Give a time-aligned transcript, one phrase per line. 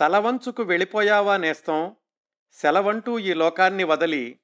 [0.00, 1.96] తలవంచుకు వెళ్ళిపోయావా నేస్తం?
[2.56, 4.40] సెలవంటూ ఈ లోకాన్ని వదలి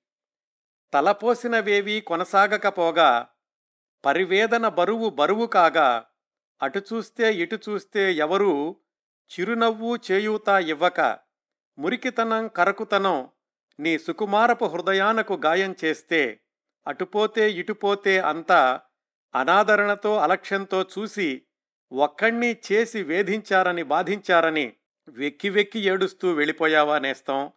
[0.92, 3.28] తలపోసినవేవీ కొనసాగకపోగా
[4.04, 6.06] పరివేదన బరువు బరువు కాగా
[6.62, 8.76] అటు చూస్తే ఇటు చూస్తే ఎవరూ
[9.30, 11.00] చిరునవ్వు చేయూత ఇవ్వక
[11.78, 13.30] మురికితనం కరకుతనం
[13.78, 16.40] నీ సుకుమారపు హృదయానకు గాయం చేస్తే
[16.86, 18.80] అటుపోతే ఇటుపోతే అంతా
[19.34, 21.42] అనాదరణతో అలక్ష్యంతో చూసి
[21.92, 24.76] ఒక్కణ్ణి చేసి వేధించారని బాధించారని
[25.08, 27.52] వెక్కి వెక్కి ఏడుస్తూ వెళ్ళిపోయావా నేస్తం?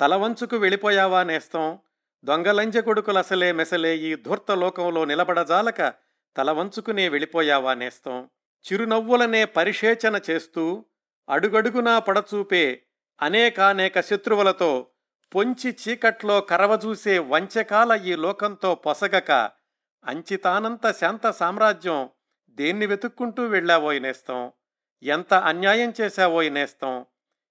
[0.00, 1.78] తలవంచుకు వెళ్ళిపోయావా నేస్తం?
[2.24, 5.94] దొంగలంజ కొడుకులసలే మెసలే ఈ ధూర్త లోకంలో నిలబడజాలక
[6.36, 8.28] తలవంచుకునే వెళ్ళిపోయావా నేస్తం?
[8.64, 10.84] చిరునవ్వులనే పరిషేచన చేస్తూ
[11.28, 12.82] అడుగడుగునా పడచూపే
[13.22, 14.86] అనేకానేక శత్రువులతో
[15.34, 19.50] పొంచి చీకట్లో కరవజూసే వంచకాల ఈ లోకంతో పొసగక
[20.04, 22.10] అంచితానంత శాంత సామ్రాజ్యం
[22.50, 24.52] దేన్ని వెతుక్కుంటూ వెళ్ళావోయ్ నేస్తం?
[25.02, 27.06] ఎంత అన్యాయం చేశావోయ్ నేస్తం?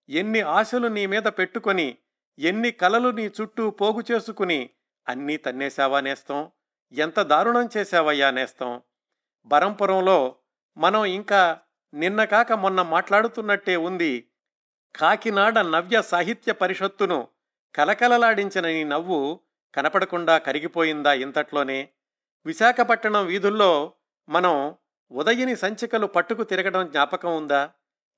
[0.09, 1.97] ఎన్ని ఆశలు నీ మీద పెట్టుకొని
[2.39, 4.69] ఎన్ని కలలు నీ చుట్టూ పోగు చేసుకుని
[5.07, 6.51] అన్నీ తన్నేశావా నేస్తం?
[6.91, 8.81] ఎంత దారుణం చేశావయ్యా నేస్తం?
[9.45, 10.35] బరంపురంలో
[10.77, 11.59] మనం ఇంకా
[11.93, 14.27] నిన్న కాక మొన్న మాట్లాడుతున్నట్టే ఉంది
[14.95, 17.27] కాకినాడ నవ్య సాహిత్య పరిషత్తును
[17.75, 19.39] కలకలలాడించిన నీ నవ్వు
[19.75, 21.89] కనపడకుండా కరిగిపోయిందా ఇంతట్లోనే?
[22.45, 23.93] విశాఖపట్టణం వీధుల్లో
[24.29, 24.75] మనం
[25.11, 27.69] ఉదయని సంచికలు పట్టుకు తిరగడం జ్ఞాపకం ఉందా?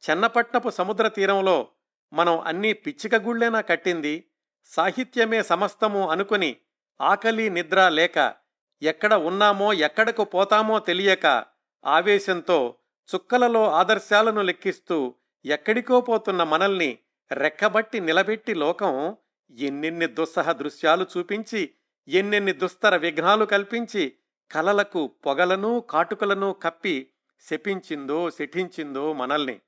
[0.03, 1.67] చెన్నపట్నపు సముద్ర తీరంలో
[2.13, 4.23] మనం అన్నీ పిచ్చిక గుళ్ళేనా కట్టింది?
[4.71, 6.55] సాహిత్యమే సమస్తము అనుకుని
[7.01, 8.33] ఆకలి నిద్ర లేక
[8.81, 11.45] ఎక్కడ ఉన్నామో ఎక్కడకు పోతామో తెలియక
[11.85, 12.77] ఆవేశంతో
[13.09, 16.97] చుక్కలలో ఆదర్శాలను లెక్కిస్తూ ఎక్కడికో పోతున్న మనల్ని
[17.31, 19.15] రెక్కబట్టి నిలబెట్టి లోకం
[19.57, 21.61] ఎన్నెన్ని దుస్సహ దృశ్యాలు చూపించి
[22.07, 24.03] ఎన్నెన్ని దుస్తర విఘ్నాలు కల్పించి
[24.51, 29.61] కలలకు పొగలను కాటుకలను కప్పి శపించిందో శఠించిందో మనల్ని.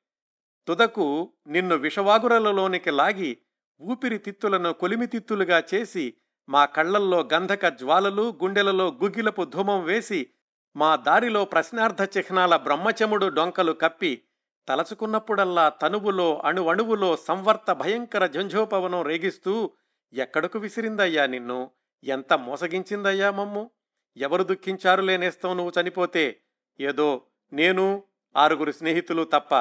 [0.67, 3.37] తుదకు నిన్ను విషవాగురలలోనికి లాగి
[3.81, 6.13] ఊపిరితిత్తులను కొలిమితిత్తులుగా చేసి
[6.49, 10.27] మా కళ్ళల్లో గంధక జ్వాలలు గుండెలలో గుగ్గిలపు ధూమం వేసి
[10.75, 14.21] మా దారిలో ప్రశ్నార్థ చిహ్నాల బ్రహ్మచముడు డొంకలు కప్పి
[14.67, 19.71] తలచుకున్నప్పుడల్లా తనువులో అణువణువులో సంవర్త భయంకర జంఝోపవనం రేగిస్తూ
[20.13, 21.71] ఎక్కడకు విసిరిందయ్యా నిన్ను?
[22.03, 23.71] ఎంత మోసగించిందయ్యా మమ్ము?
[24.17, 26.41] ఎవరు దుఃఖించారు లేనేస్తాం నువ్వు చనిపోతే?
[26.79, 27.21] ఏదో
[27.53, 28.03] నేను
[28.35, 29.55] ఆరుగురు స్నేహితులు తప్ప.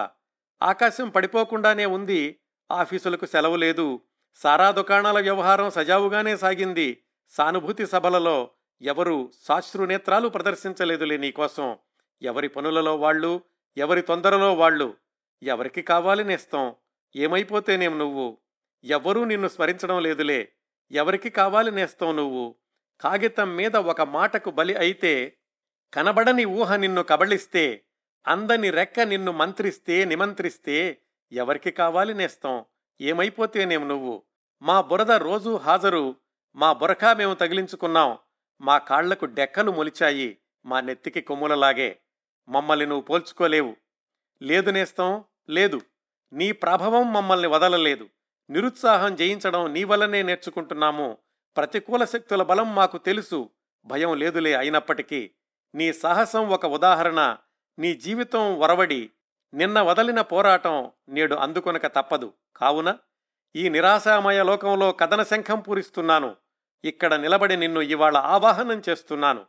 [0.62, 2.40] ఆకాశం పడిపోకుండానే ఉంది.
[2.70, 4.00] ఆఫీసులకు సెలవు లేదు.
[4.34, 7.02] సారా దుకాణాల వ్యవహారం సజావుగానే సాగింది.
[7.28, 8.50] సానుభూతి సభలలో
[8.82, 11.76] ఎవరు సాశ్రునేత్రాలు ప్రదర్శించలేదులే నీకోసం.
[12.22, 13.42] ఎవరి పనులలో వాళ్ళు
[13.76, 14.94] ఎవరి తొందరలో వాళ్ళు.
[15.42, 16.74] ఎవరికి కావాలి నేస్తాం?
[17.16, 18.38] ఏమైపోతేనేం నువ్వు?
[18.84, 20.52] ఎవ్వరూ నిన్ను స్మరించడం లేదులే.
[20.92, 22.54] ఎవరికి కావాలి నేస్తం నువ్వు?
[23.00, 25.36] కాగితం మీద ఒక మాటకు బలి అయితే
[25.94, 27.84] కనబడని ఊహ నిన్ను కబళిస్తే
[28.26, 31.00] అందని రెక్క నిన్ను మంత్రిస్తే నిమంత్రిస్తే
[31.32, 32.64] ఎవరికి కావాలి నేస్తాం?
[33.00, 34.22] ఏమైపోతేనేం నువ్వు?
[34.62, 36.16] మా బురద రోజూ హాజరు
[36.56, 38.18] మా బురకా మేము తగిలించుకున్నాం
[38.60, 41.98] మా కాళ్ళకు డెక్కలు మొలిచాయి మా నెత్తికి కొమ్ములలాగే.
[42.48, 43.76] మమ్మల్ని నువ్వు పోల్చుకోలేవు.
[44.42, 45.24] లేదు నేస్తం?
[45.48, 45.80] లేదు.
[46.32, 48.08] నీ ప్రభావం మమ్మల్ని వదలలేదు.
[48.50, 51.18] నిరుత్సాహం జయించడం నీ వల్లనే నేర్చుకుంటున్నాము.
[51.56, 53.50] ప్రతికూల శక్తుల బలం మాకు తెలుసు.
[53.84, 55.30] భయం లేదులే అయినప్పటికీ.
[55.74, 57.36] నీ సాహసం ఒక ఉదాహరణ.
[57.78, 59.10] నీ జీవితం వరవడి
[59.54, 62.32] నిన్న వదలిన పోరాటం నేడు అందుకొనక తప్పదు.
[62.56, 62.96] కావున
[63.56, 66.36] ఈ నిరాశామయ లోకంలో కథన శంఖం పూరిస్తున్నాను.
[66.84, 69.46] ఇక్కడ నిలబడి నిన్ను ఇవాళ ఆవాహనం చేస్తున్నాను.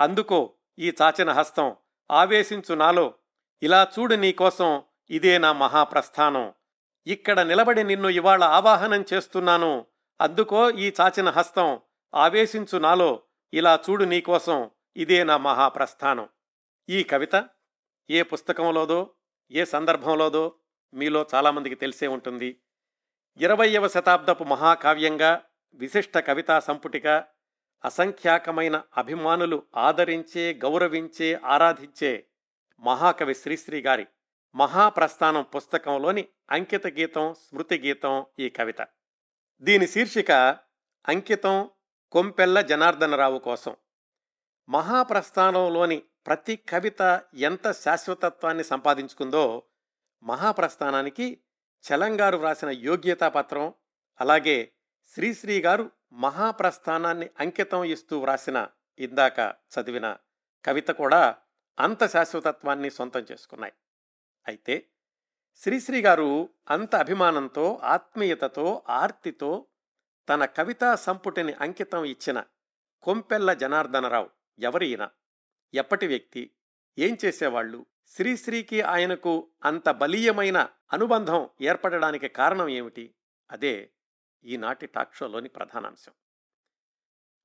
[0.00, 1.76] అందుకో ఈ చాచిన హస్తం
[2.10, 3.14] ఆవేశించు నాలో.
[3.62, 6.52] ఇలా చూడు నీకోసం ఇదే నా మహాప్రస్థానం.
[7.06, 9.86] ఇక్కడ నిలబడి నిన్ను ఇవాళ ఆవాహనం చేస్తున్నాను.
[10.20, 11.80] అందుకో ఈ చాచిన హస్తం
[12.14, 16.28] ఆవేశించు నాలో ఇలా చూడు నీకోసం ఇదే నా మహాప్రస్థానం.
[16.88, 17.48] ఈ కవిత
[18.10, 19.14] ఏ పుస్తకంలోదో
[19.50, 20.54] ఏ సందర్భంలోదో
[20.94, 22.60] మీలో చాలామందికి తెలిసే ఉంటుంది.
[23.36, 25.42] ఇరవయవ శతాబ్దపు మహాకావ్యంగా
[25.74, 27.28] విశిష్ట కవితా సంపుటిగా
[27.84, 32.26] అసంఖ్యాకమైన అభిమానులు ఆదరించే గౌరవించే ఆరాధించే
[32.80, 34.06] మహాకవి శ్రీశ్రీ గారి
[34.54, 38.80] మహాప్రస్థానం పుస్తకంలోని అంకిత గీతం స్మృతి గీతం ఈ కవిత.
[39.60, 40.32] దీని శీర్షిక
[41.08, 41.70] అంకితం
[42.12, 43.76] కొంపెల్ల జనార్దనరావు కోసం.
[44.68, 49.62] మహాప్రస్థానంలోని ప్రతి కవిత ఎంత శాశ్వతత్వాన్ని సంపాదించుకుందో
[50.22, 51.42] మహాప్రస్థానానికి
[51.84, 53.74] చలంగారు వ్రాసిన యోగ్యతా పత్రం
[54.20, 54.72] అలాగే
[55.14, 58.68] శ్రీశ్రీ గారు మహాప్రస్థానాన్ని అంకితం ఇస్తూ వ్రాసిన
[58.98, 60.16] ఇందాక చదివిన
[60.64, 61.36] కవిత కూడా
[61.78, 63.72] అంత శాశ్వతత్వాన్ని సొంతం చేసుకున్నాయి.
[64.46, 64.88] అయితే
[65.60, 69.66] శ్రీశ్రీ గారు అంత అభిమానంతో ఆత్మీయతతో ఆర్తితో
[70.28, 72.44] తన కవితా సంపుటిని అంకితం ఇచ్చిన
[73.02, 75.08] కొంపెల్ల జనార్దనరావు ఎవరి ఈయన?
[75.74, 76.50] ఎప్పటి వ్యక్తి?
[76.98, 77.86] ఏం చేసేవాళ్ళు?
[78.06, 83.14] శ్రీశ్రీకి ఆయనకు అంత బలీయమైన అనుబంధం ఏర్పడడానికి కారణం ఏమిటి?
[83.50, 83.90] అదే
[84.44, 86.12] ఈనాటి టాక్ షోలోని ప్రధానాంశం.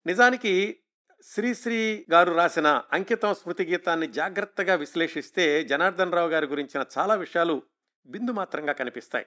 [0.06, 0.80] నిజానికి
[1.24, 7.63] శ్రీశ్రీ గారు రాసిన అంకితం స్మృతి గీతాన్ని జాగ్రత్తగా విశ్లేషిస్తే జనార్దన్ రావు గారి గురించిన చాలా విషయాలు
[8.05, 9.25] బిందు మాత్రంగా కనిపిస్తాయి.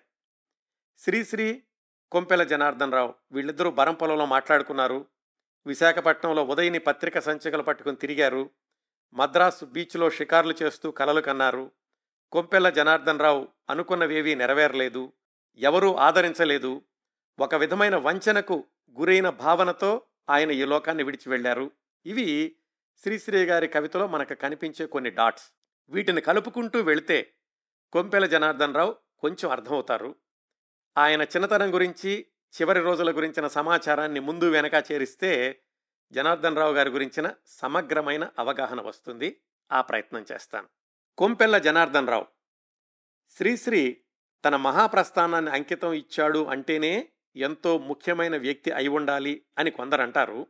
[0.99, 1.63] శ్రీశ్రీ
[2.13, 5.07] కొంపెల జనార్దన్ రావు వీళ్ళిద్దరూ బరంపొలంలో మాట్లాడుకున్నారు.
[5.67, 8.51] విశాఖపట్నంలో ఉదయని పత్రిక సంచికలు పట్టుకుని తిరిగారు.
[9.15, 11.71] మద్రాసు బీచ్లో షికార్లు చేస్తూ కలలు కన్నారు.
[12.33, 15.13] కొంపెల్ల జనార్దన్ రావు అనుకున్నవేవీ నెరవేరలేదు.
[15.57, 16.83] ఎవరూ ఆదరించలేదు.
[17.39, 18.67] ఒక విధమైన వంచనకు
[18.99, 21.71] గురైన భావనతో ఆయన ఈ లోకాన్ని విడిచి వెళ్ళారు.
[22.07, 22.57] ఇవి
[22.97, 25.53] శ్రీశ్రీ గారి కవితలో మనకు కనిపించే కొన్ని డాట్స్.
[25.89, 27.33] వీటిని కలుపుకుంటూ వెళితే
[27.97, 30.15] కొంపెల జనార్దన్ రావు కొంచెం అర్థమవుతారు.
[30.99, 32.27] ఆయన చిన్నతనం గురించి
[32.61, 35.61] చివరి రోజుల గురించిన సమాచారాన్ని ముందు వెనక చేరిస్తే
[36.13, 39.41] జనార్దన్ రావు గారి గురించిన సమగ్రమైన అవగాహన వస్తుంది.
[39.73, 40.69] ఆ ప్రయత్నం చేస్తాను.
[41.19, 42.27] కొంపెల్ల జనార్దన్ రావు.
[43.31, 44.01] శ్రీశ్రీ
[44.45, 50.47] తన మహాప్రస్థానాన్ని అంకితం ఇచ్చాడు అంటేనే ఎంతో ముఖ్యమైన వ్యక్తి అయి ఉండాలి అని కొందరంటారు.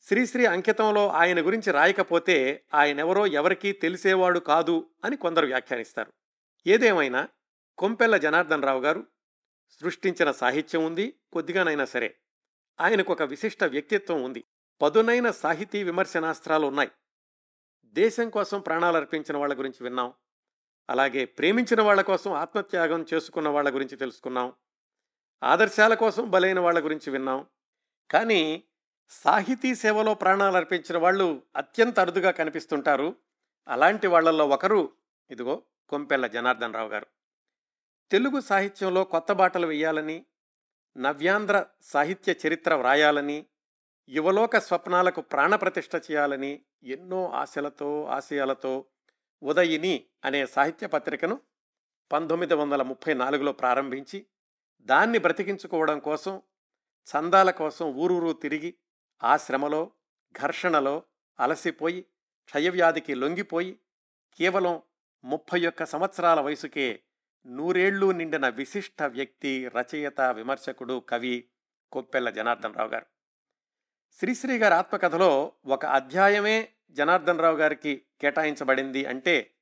[0.00, 6.12] శ్రీశ్రీ అంకితంలో ఆయన గురించి రాయకపోతే ఆయనెవరో ఎవరికీ తెలిసేవాడు కాదు అని కొందరు వ్యాఖ్యానిస్తారు.
[6.66, 7.28] ఏదేమైనా
[7.78, 9.06] కొంపెల్ల జనార్దన్ రావు గారు
[9.70, 12.16] సృష్టించిన సాహిత్యం ఉంది కొద్దిగానైనా సరే.
[12.80, 14.44] ఆయనకు ఒక విశిష్ట వ్యక్తిత్వం ఉంది.
[14.82, 16.90] పదునైన సాహితీ విమర్శనాస్త్రాలు ఉన్నాయి.
[17.84, 20.12] దేశం కోసం ప్రాణాలు అర్పించిన వాళ్ళ గురించి విన్నాం.
[20.90, 24.52] అలాగే ప్రేమించిన వాళ్ళ కోసం ఆత్మత్యాగం చేసుకున్న వాళ్ళ గురించి తెలుసుకున్నాం.
[25.42, 27.46] ఆదర్శాల కోసం బలైన వాళ్ళ గురించి విన్నాం.
[28.10, 28.64] కానీ
[29.08, 33.16] సాహితీ సేవలో ప్రాణాలు అర్పించిన వాళ్ళు అత్యంత అరుదుగా కనిపిస్తుంటారు.
[33.68, 34.92] అలాంటి వాళ్ళల్లో ఒకరు
[35.30, 37.06] ఇదిగో కొంపెల్ల జనార్దన్ రావు గారు.
[38.10, 40.26] తెలుగు సాహిత్యంలో కొత్త బాటలు వేయాలని
[40.96, 43.46] నవ్యాంధ్ర సాహిత్య చరిత్ర వ్రాయాలని
[44.08, 48.84] యువలోక స్వప్నాలకు ప్రాణప్రతిష్ఠ చేయాలని ఎన్నో ఆశలతో ఆశయాలతో
[49.42, 49.94] ఉదయిని
[50.24, 51.40] అనే సాహిత్య పత్రికను
[52.12, 54.26] పంతొమ్మిది వందల ముప్పై నాలుగులో ప్రారంభించి
[54.86, 56.42] దాన్ని బ్రతికించుకోవడం కోసం
[57.06, 58.74] చందాల కోసం ఊరూరు తిరిగి
[59.22, 59.82] ఆ శ్రమలో
[60.34, 61.02] ఘర్షణలో
[61.38, 62.00] అలసిపోయి
[62.46, 63.72] క్షయవ్యాధికి లొంగిపోయి
[64.40, 64.82] కేవలం
[65.24, 67.02] ముప్పై ఒక్క సంవత్సరాల వయసుకే
[67.46, 71.48] నూరేళ్ళు నిండిన విశిష్ట వ్యక్తి రచయిత విమర్శకుడు కవి
[71.92, 73.06] కొప్పెల్ల జనార్దన్ రావు గారు.
[74.18, 79.54] శ్రీశ్రీ గారి ఆత్మకథలో ఒక అధ్యాయమే జనార్దన్ రావు గారికి కేటాయించబడింది అంటే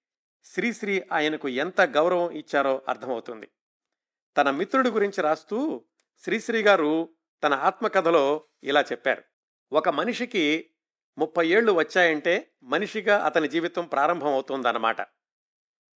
[0.44, 3.48] శ్రీశ్రీ ఆయనకు ఎంత గౌరవం ఇచ్చారో అర్థమవుతుంది.
[4.36, 5.84] తన మిత్రుడి గురించి రాస్తూ
[6.18, 7.08] శ్రీశ్రీ గారు
[7.44, 9.22] తన ఆత్మకథలో ఇలా చెప్పారు.
[9.72, 10.70] ఒక మనిషికి
[11.18, 15.00] ముప్పై ఏళ్ళు వచ్చాయంటే మనిషిగా అతని జీవితం ప్రారంభమవుతుందన్నమాట.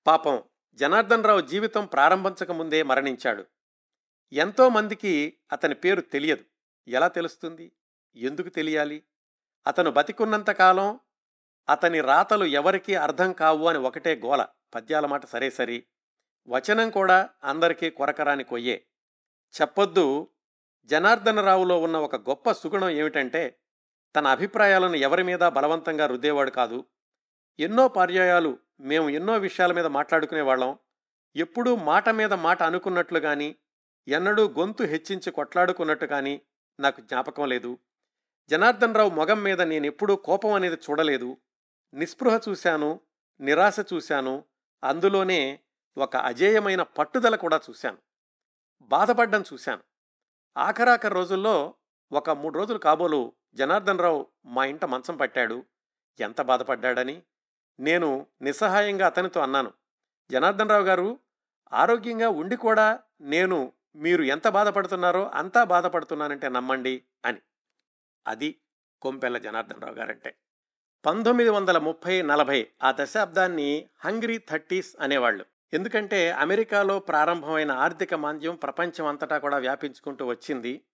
[0.07, 0.43] పాపం
[0.75, 3.47] జనార్దన్ రావు జీవితం ప్రారంభించక ముందే మరణించాడు.
[4.33, 6.45] ఎంతోమందికి అతని పేరు తెలియదు.
[6.89, 7.73] ఎలా తెలుస్తుంది?
[8.17, 9.05] ఎందుకు తెలియాలి?
[9.67, 11.01] అతను బతికున్నంతకాలం
[11.69, 14.47] అతని రాతలు ఎవరికీ అర్థం కావు అని ఒకటే గోల.
[14.75, 15.85] పద్యాల మాట సరే సరి.
[16.49, 18.87] వచనం కూడా అందరికీ కొరకరాని కొయ్యే.
[19.61, 20.29] చెప్పొద్దు
[20.85, 23.61] జనార్దనరావులో ఉన్న ఒక గొప్ప సుగుణం ఏమిటంటే
[24.17, 26.85] తన అభిప్రాయాలను ఎవరి మీద బలవంతంగా రుద్దేవాడు కాదు.
[27.61, 30.79] ఎన్నో పర్యాయాలు మేము ఎన్నో విషయాల మీద మాట్లాడుకునే వాళ్ళం.
[31.37, 33.57] ఎప్పుడూ మాట మీద మాట అనుకున్నట్లు కానీ
[34.09, 36.41] ఎన్నడూ గొంతు హెచ్చించి కొట్లాడుకున్నట్టు కానీ
[36.81, 37.79] నాకు జ్ఞాపకం లేదు.
[38.49, 41.37] జనార్దన్ రావు మొగం మీద నేను ఎప్పుడూ కోపం అనేది చూడలేదు.
[41.95, 43.01] నిస్పృహ చూశాను
[43.41, 44.45] నిరాశ చూశాను.
[44.85, 45.61] అందులోనే
[45.99, 47.99] ఒక అజేయమైన పట్టుదల కూడా చూశాను.
[48.83, 49.83] బాధపడ్డం చూశాను.
[50.57, 51.75] ఆఖరాఖరి రోజుల్లో
[52.13, 55.65] ఒక మూడు రోజులు కాబోలు జనార్దన్ రావు మా ఇంట మంచం పట్టాడు.
[56.21, 57.23] ఎంత బాధపడ్డాడని?
[57.81, 59.73] నేను నిస్సహాయంగా అతనితో అన్నాను.
[60.31, 61.19] జనార్దన్ రావు గారు
[61.73, 67.39] ఆరోగ్యంగా ఉండి కూడా నేను మీరు ఎంత బాధపడుతున్నారో అంతా బాధపడుతున్నానంటే నమ్మండి అని.
[68.27, 68.61] అది
[69.03, 70.35] కొంపెల్ల జనార్దన్ రావు గారంటే.
[71.07, 75.45] పంతొమ్మిది వందల ముప్పై నలభై ఆ దశాబ్దాన్ని హంగ్రీ థర్టీస్ అనేవాళ్ళు.
[75.73, 80.85] ఎందుకంటే అమెరికాలో ప్రారంభమైన ఆర్థిక మాంద్యం ప్రపంచం అంతటా కూడా వ్యాపించుకుంటూ వచ్చింది.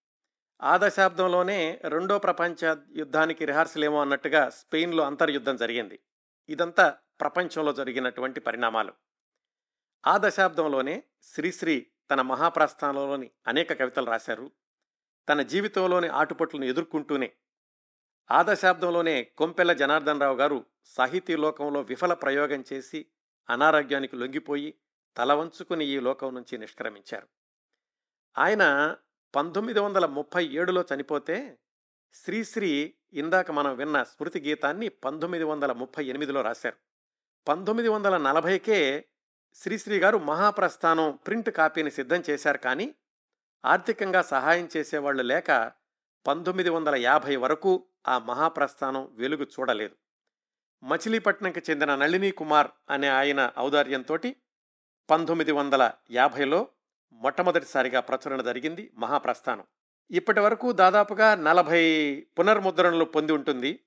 [0.63, 6.01] ఆ దశాబ్దంలోనే రెండో ప్రపంచ యుద్ధానికి రిహార్సల్ ఏమో అన్నట్టుగా స్పెయిన్లో అంతర్యుద్ధం జరిగింది.
[6.49, 8.93] ఇదంతా ప్రపంచంలో జరిగినటువంటి పరిణామాలు.
[10.07, 14.51] ఆ దశాబ్దంలోనే శ్రీశ్రీ తన మహాప్రస్థానంలోని అనేక కవితలు రాశారు.
[15.29, 17.33] తన జీవితంలోని ఆటుపట్లను ఎదుర్కొంటూనే
[18.31, 23.07] ఆ దశాబ్దంలోనే కొంపెల్ల జనార్దన్ రావు గారు సాహితీ లోకంలో విఫల ప్రయోగం చేసి
[23.51, 24.75] అనారోగ్యానికి లొంగిపోయి
[25.17, 27.29] తల వంచుకుని ఈ లోకం నుంచి నిష్క్రమించారు.
[28.39, 28.97] ఆయన
[29.35, 31.59] పంతొమ్మిది వందల ముప్పై ఏడులో చనిపోతే
[32.25, 36.77] శ్రీశ్రీ ఇందాక మనం విన్న స్మృతి గీతాన్ని పంతొమ్మిది వందల ముప్పై ఎనిమిదిలో రాశారు.
[37.49, 39.05] పంతొమ్మిది వందల నలభైకే
[39.55, 42.95] శ్రీశ్రీ గారు మహాప్రస్థానం ప్రింట్ కాపీని సిద్ధం చేశారు కానీ
[43.65, 45.73] ఆర్థికంగా సహాయం చేసేవాళ్ళు లేక
[46.27, 49.97] పంతొమ్మిది వందల యాభై వరకు ఆ మహాప్రస్థానం వెలుగు చూడలేదు.
[50.85, 54.19] మచిలీపట్నంకి చెందిన నళిని కుమార్ అనే ఆయన ఔదార్యంతో
[55.11, 56.69] పంతొమ్మిది వందల యాభైలో
[57.13, 59.65] మొట్టమొదటిసారిగా ప్రచురణ జరిగింది మహాప్రస్థానం.
[60.11, 63.81] ఇప్పటి వరకు దాదాపుగా నలభై పునర్ముద్రణలు పొంది ఉంటుంది.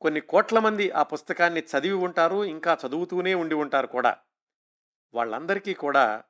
[0.00, 4.16] కొన్ని కోట్ల మంది ఆ పుస్తకాన్ని చదివి ఉంటారు ఇంకా చదువుతూనే ఉండి ఉంటారు కూడా.
[5.14, 6.24] వాళ్ళందరికీ కూడా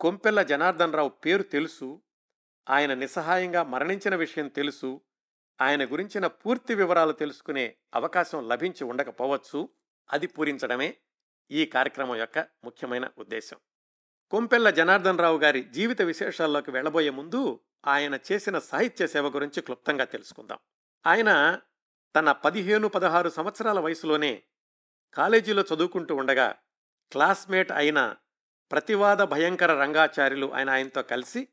[0.00, 2.02] కొంపెల్ల జనార్దన్ రావు పేరు తెలుసు
[2.70, 5.00] ఆయన నిస్సహాయంగా మరణించిన విషయం తెలుసు
[5.60, 9.68] ఆయన గురించిన పూర్తి వివరాలు తెలుసుకునే అవకాశం లభించి ఉండకపోవచ్చు
[10.10, 10.96] అది పూరించడమే
[11.50, 13.56] ఈ కార్యక్రమం యొక్క ముఖ్యమైన ఉద్దేశం.
[14.30, 20.58] కొంపెల్ల జనార్దన్ రావు గారి జీవిత విశేషాల్లోకి వెళ్ళబోయే ముందు ఆయన చేసిన సాహిత్య సేవ గురించి క్లుప్తంగా తెలుసుకుందాం.
[21.06, 21.60] ఆయన
[22.16, 24.42] తన పదిహేను పదహారు సంవత్సరాల వయసులోనే
[25.14, 26.54] కాలేజీలో చదువుకుంటూ ఉండగా
[27.12, 28.14] క్లాస్మేట్ అయిన
[28.70, 31.48] ప్రతివాద భయంకర రంగాచార్యులు ఆయన ఆయనతో కలిసి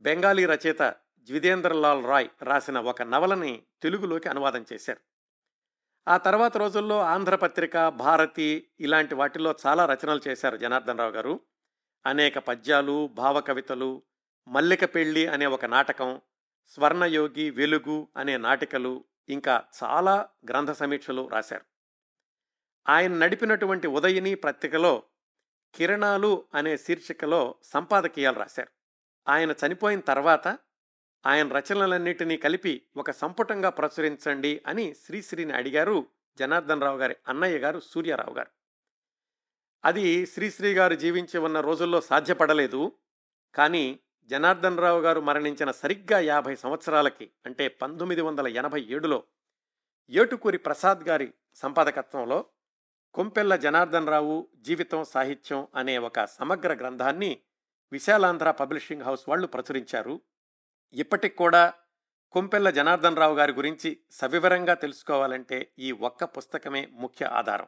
[0.00, 5.00] బెంగాలీ రచయిత జ్విదేంద్రలాల్ రాయ్ రాసిన ఒక నవలని తెలుగులోకి అనువాదం చేశారు.
[6.08, 11.40] ఆ తర్వాత రోజుల్లో ఆంధ్రపత్రిక భారతి ఇలాంటి వాటిల్లో చాలా రచనలు చేశారు జనార్దన్ రావు గారు.
[12.06, 14.02] అనేక పద్యాలు భావకవితలు
[14.48, 16.20] మల్లిక పెళ్ళి అనే ఒక నాటకం
[16.68, 21.64] స్వర్ణయోగి వెలుగు అనే నాటికలు ఇంకా చాలా గ్రంథ సమీక్షలు రాశారు.
[22.88, 25.02] ఆయన నడిపినటువంటి ఉదయిని పత్రికలో
[25.74, 28.68] కిరణాలు అనే శీర్షికలో సంపాదకీయాలు రాశారు.
[29.28, 30.58] ఆయన చనిపోయిన తర్వాత
[31.26, 36.06] ఆయన రచనలన్నిటినీ కలిపి ఒక సంపుటంగా ప్రచురించండి అని శ్రీశ్రీని అడిగారు
[36.38, 38.50] జనార్దన్ రావు గారి అన్నయ్య గారు సూర్యారావు గారు.
[39.84, 42.92] అది శ్రీశ్రీ గారు జీవించి ఉన్న రోజుల్లో సాధ్యపడలేదు.
[43.54, 44.00] కానీ
[44.30, 49.24] జనార్దన్ రావు గారు మరణించిన సరిగ్గా యాభై సంవత్సరాలకి అంటే పంతొమ్మిది వందల ఎనభై ఏడులో
[50.08, 52.46] ఏటుకూరి ప్రసాద్ గారి సంపాదకత్వంలో
[53.14, 57.42] కొంపెల్ల జనార్దన్ రావు జీవితం సాహిత్యం అనే ఒక సమగ్ర గ్రంథాన్ని
[57.92, 60.20] విశాలాంధ్ర పబ్లిషింగ్ హౌస్ వాళ్ళు ప్రచురించారు.
[60.92, 61.72] ఇప్పటికి కూడా
[62.30, 67.66] కొంపెల్ల జనార్దన్ రావు గారి గురించి సవివరంగా తెలుసుకోవాలంటే ఈ ఒక్క పుస్తకమే ముఖ్య ఆధారం.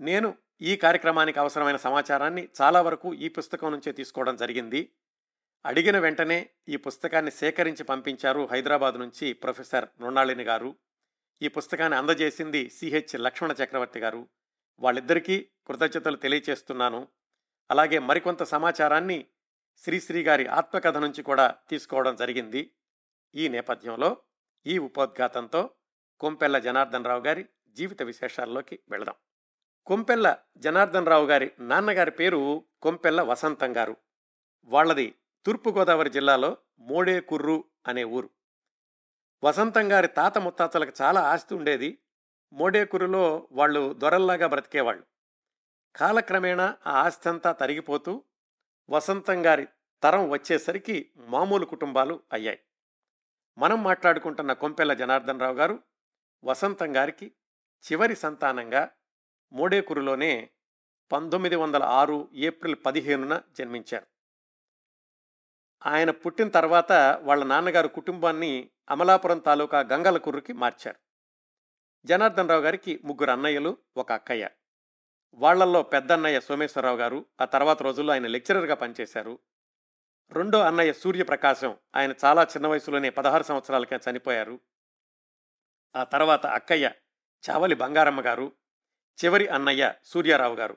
[0.00, 4.90] నేను ఈ కార్యక్రమానికి అవసరమైన సమాచారాన్ని చాలా వరకు ఈ పుస్తకం నుంచే తీసుకోవడం జరిగింది.
[5.66, 10.76] అడిగిన వెంటనే ఈ పుస్తకాన్ని సేకరించి పంపించారు హైదరాబాద్ నుంచి ప్రొఫెసర్ మృణాళిని గారు.
[11.42, 14.28] ఈ పుస్తకాన్ని అందజేసింది సిహెచ్ లక్ష్మణ చక్రవర్తి గారు.
[14.78, 17.08] వాళ్ళిద్దరికీ కృతజ్ఞతలు తెలియచేస్తున్నాను.
[17.70, 19.26] అలాగే మరికొంత సమాచారాన్ని
[19.76, 22.70] శ్రీశ్రీ గారి ఆత్మకథ నుంచి కూడా తీసుకోవడం జరిగింది.
[23.34, 24.16] ఈ నేపథ్యంలో
[24.66, 25.70] ఈ ఉపోద్ఘాతంతో
[26.20, 29.14] కొంపెల్ల జనార్దన్ రావు గారి జీవిత విశేషాల్లోకి వెళదాం.
[29.86, 33.96] కొంపెల్ల జనార్దన్ రావు గారి నాన్నగారి పేరు కొంపెల్ల వసంతం గారు.
[34.64, 35.14] వాళ్ళది
[35.46, 38.30] తూర్పుగోదావరి జిల్లాలో మోడేకుర్రు అనే ఊరు.
[39.44, 41.98] వసంతం గారి తాత ముత్తాతలకు చాలా ఆస్తి ఉండేది.
[42.52, 45.04] మోడేకురులో వాళ్ళు దొరల్లాగా బ్రతికేవాళ్ళు.
[45.96, 48.22] కాలక్రమేణా ఆ ఆస్తి అంతా తరిగిపోతూ
[48.90, 49.68] వసంతం గారి
[50.02, 52.58] తరం వచ్చేసరికి మామూలు కుటుంబాలు అయ్యాయి.
[53.58, 55.82] మనం మాట్లాడుకుంటున్న కొంపెల్ల జనార్దన్ రావు గారు
[56.44, 57.32] వసంతం గారికి
[57.92, 58.90] చివరి సంతానంగా
[59.52, 60.50] మోడేకురులోనే
[61.12, 64.17] పంతొమ్మిది వందల ఆరు ఏప్రిల్ పదిహేనున జన్మించారు.
[65.86, 70.96] ఆయన పుట్టిన తర్వాత వాళ్ళ నాన్నగారు కుటుంబాన్ని అమలాపురం తాలూకా గంగలకుర్రుకి మార్చారు.
[72.04, 74.50] జనార్దన్ రావు గారికి ముగ్గురు అన్నయ్యలు ఒక అక్కయ్య.
[75.34, 79.38] వాళ్ళల్లో పెద్దన్నయ్య సోమేశ్వరరావు గారు ఆ తర్వాత రోజుల్లో ఆయన లెక్చరర్గా పనిచేశారు.
[80.32, 84.60] రెండో అన్నయ్య సూర్యప్రకాశం ఆయన చాలా చిన్న వయసులోనే పదహారు సంవత్సరాలకే చనిపోయారు.
[85.96, 86.92] ఆ తర్వాత అక్కయ్య
[87.50, 88.52] చావలి బంగారమ్మ గారు
[89.24, 90.76] చివరి అన్నయ్య సూర్యారావు గారు.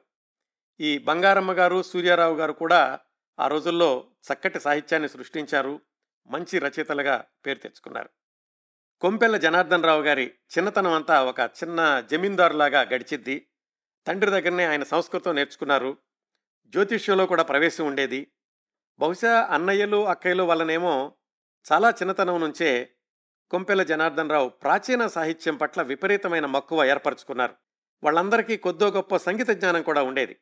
[0.80, 3.00] ఈ బంగారమ్మ గారు సూర్యారావు గారు కూడా
[3.42, 5.82] ఆ రోజుల్లో చక్కటి సాహిత్యాన్ని సృష్టించారు.
[6.28, 8.10] మంచి రచయితలుగా పేరు తెచ్చుకున్నారు.
[9.02, 13.48] కొంపెల్ల జనార్దన్ రావు గారి చిన్నతనం అంతా ఒక చిన్న జమీందారులాగా గడిచిద్ది.
[14.08, 15.98] తండ్రి దగ్గరనే ఆయన సంస్కృతం నేర్చుకున్నారు.
[16.66, 18.32] జ్యోతిష్యంలో కూడా ప్రవేశం ఉండేది.
[19.00, 21.14] బహుశా అన్నయ్యలు అక్కయ్యలు వల్లనేమో
[21.72, 22.94] చాలా చిన్నతనం నుంచే
[23.52, 27.56] కొంపెల్ల జనార్దన్ రావు ప్రాచీన సాహిత్యం పట్ల విపరీతమైన మక్కువ ఏర్పరచుకున్నారు.
[28.04, 30.38] వాళ్ళందరికీ కొద్దో గొప్ప సంగీత జ్ఞానం కూడా ఉండేది.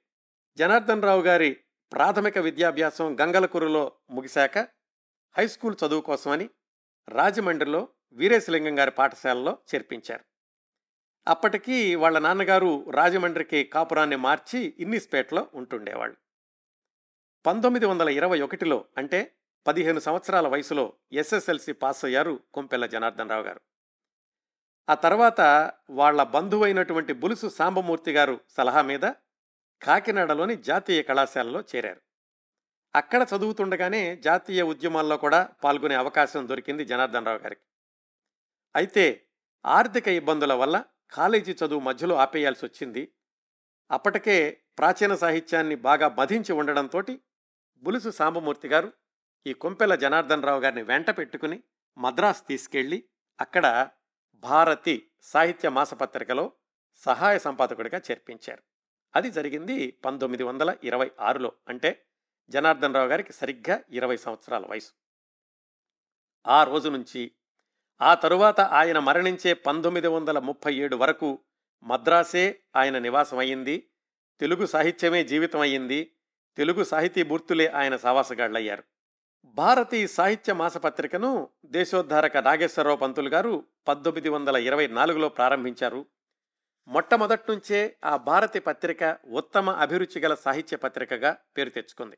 [0.58, 1.58] జనార్దన్ రావు గారి
[1.92, 4.58] ప్రాథమిక విద్యాభ్యాసం గంగలకురులో ముగిశాక
[5.38, 6.50] హై స్కూల్ చదువు కోసమని
[7.10, 10.24] రాజమండ్రిలో వీరేశలింగం గారి పాఠశాలలో చేర్పించారు.
[11.28, 16.18] అప్పటికి వాళ్ళ నాన్నగారు రాజమండ్రికి కాపురాన్ని మార్చి ఇన్నిస్పేట్లో ఉంటుండేవాళ్ళు.
[17.46, 19.36] పంతొమ్మిది వందల ఇరవై ఒకటిలో అంటే
[19.68, 23.62] పదిహేను సంవత్సరాల వయసులో ఎస్ఎస్ఎల్సి పాస్ అయ్యారు కొంపెల్ల జనార్దన్ రావు గారు.
[24.90, 29.06] ఆ తర్వాత వాళ్ళ బంధువైనటువంటి బులుసు సాంబమూర్తి గారు సలహా మీద
[29.82, 32.02] కాకినాడలోని జాతీయ కళాశాలలో చేరారు.
[32.96, 37.62] అక్కడ చదువుతుండగానే జాతీయ ఉద్యమాల్లో కూడా పాల్గొనే అవకాశం దొరికింది జనార్దన్ రావు గారికి.
[38.76, 39.26] అయితే
[39.66, 43.14] ఆర్థిక ఇబ్బందుల వల్ల కాలేజీ చదువు మధ్యలో ఆపేయాల్సి వచ్చింది.
[43.92, 47.02] అప్పటికే ప్రాచీన సాహిత్యాన్ని బాగా మధించి ఉండడంతో
[47.84, 48.94] బులుసు సాంబమూర్తి గారు
[49.46, 51.64] ఈ కొంపెల జనార్దన్ రావు గారిని వెంట పెట్టుకుని
[51.98, 53.04] మద్రాస్ తీసుకెళ్ళి
[53.40, 53.90] అక్కడ
[54.44, 56.54] భారతి సాహిత్య మాసపత్రికలో
[57.04, 58.64] సహాయ సంపాదకుడిగా చేర్పించారు.
[59.16, 62.06] అది జరిగింది పంతొమ్మిది వందల ఇరవై ఆరులో అంటే
[62.50, 64.92] జనార్దన్ రావు గారికి సరిగ్గా ఇరవై సంవత్సరాల వయసు.
[66.48, 67.32] ఆ రోజు నుంచి
[68.02, 71.40] ఆ తరువాత ఆయన మరణించే పంతొమ్మిది వందల ముప్పై ఏడు వరకు
[71.84, 73.90] మద్రాసే ఆయన నివాసం అయ్యింది
[74.40, 76.12] తెలుగు సాహిత్యమే జీవితం అయ్యింది
[76.58, 78.84] తెలుగు సాహితీ మూర్తులే ఆయన సావాసగాళ్ళయ్యారు
[79.46, 86.06] భారతీయ సాహిత్య మాసపత్రికను దేశోద్ధారక నాగేశ్వరరావు పంతులు గారు పంతొమ్మిది వందల ఇరవై నాలుగులో ప్రారంభించారు.
[86.90, 92.18] మొట్టమొదటి నుంచే ఆ భారతి పత్రిక ఉత్తమ అభిరుచి గల సాహిత్య పత్రికగా పేరు తెచ్చుకుంది.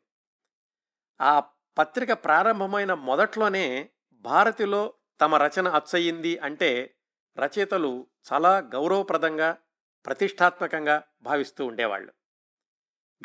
[1.21, 1.39] ఆ
[1.77, 6.95] పత్రిక ప్రారంభమైన మొదట్లోనే భారతిలో తమ రచన అచ్చయింది అంటే
[7.37, 9.57] రచయితలు చాలా గౌరవప్రదంగా
[10.05, 12.13] ప్రతిష్టాత్మకంగా భావిస్తూ ఉండేవాళ్ళు.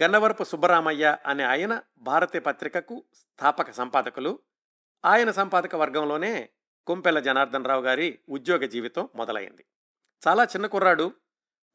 [0.02, 4.38] గన్నవరపు సుబ్బరామయ్య అనే ఆయన భారతీయ పత్రికకు స్థాపక సంపాదకులు.
[5.04, 6.48] ఆయన సంపాదక వర్గంలోనే
[6.86, 9.64] కుంపెల జనార్దన్ రావు గారి ఉద్యోగ జీవితం మొదలైంది.
[10.28, 11.12] చాలా చిన్న కుర్రాడు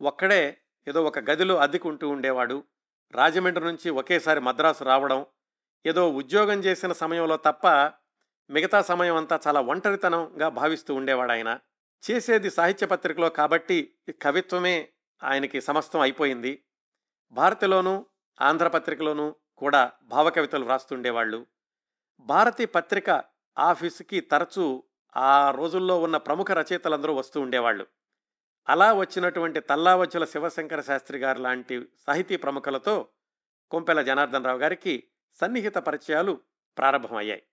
[0.01, 2.63] ఒక్కడే ఏదో ఒక గదిలో అద్దెకుంటూ ఉండేవాడు.
[3.12, 5.25] రాజమండ్రి నుంచి ఒకేసారి మద్రాసు రావడం
[5.86, 7.67] ఏదో ఉద్యోగం చేసిన సమయంలో తప్ప
[8.50, 11.60] మిగతా సమయం అంతా చాలా ఒంటరితనంగా భావిస్తూ ఉండేవాడు ఆయన.
[12.12, 14.89] చేసేది సాహిత్య పత్రికలో కాబట్టి కవిత్వమే
[15.24, 16.63] ఆయనకి సమస్తం అయిపోయింది.
[17.31, 18.05] భారతిలోనూ
[18.41, 21.46] ఆంధ్రపత్రికలోనూ కూడా భావకవితలు వ్రాస్తుండేవాళ్ళు
[22.20, 23.24] భారతీ పత్రిక
[23.60, 24.84] ఆఫీసుకి తరచూ
[25.17, 27.88] ఆ రోజుల్లో ఉన్న ప్రముఖ రచయితలందరూ వస్తూ ఉండేవాళ్ళు.
[28.70, 33.08] అలా వచ్చినటువంటి తల్లావచ్చుల శివశంకర శాస్త్రి గారు లాంటి సాహితీ ప్రముఖులతో
[33.72, 35.03] కొంపెల జనార్దన్ రావు గారికి
[35.41, 36.41] సన్నిహిత పరిచయాలు
[36.77, 37.44] ప్రారంభమయ్యాయి.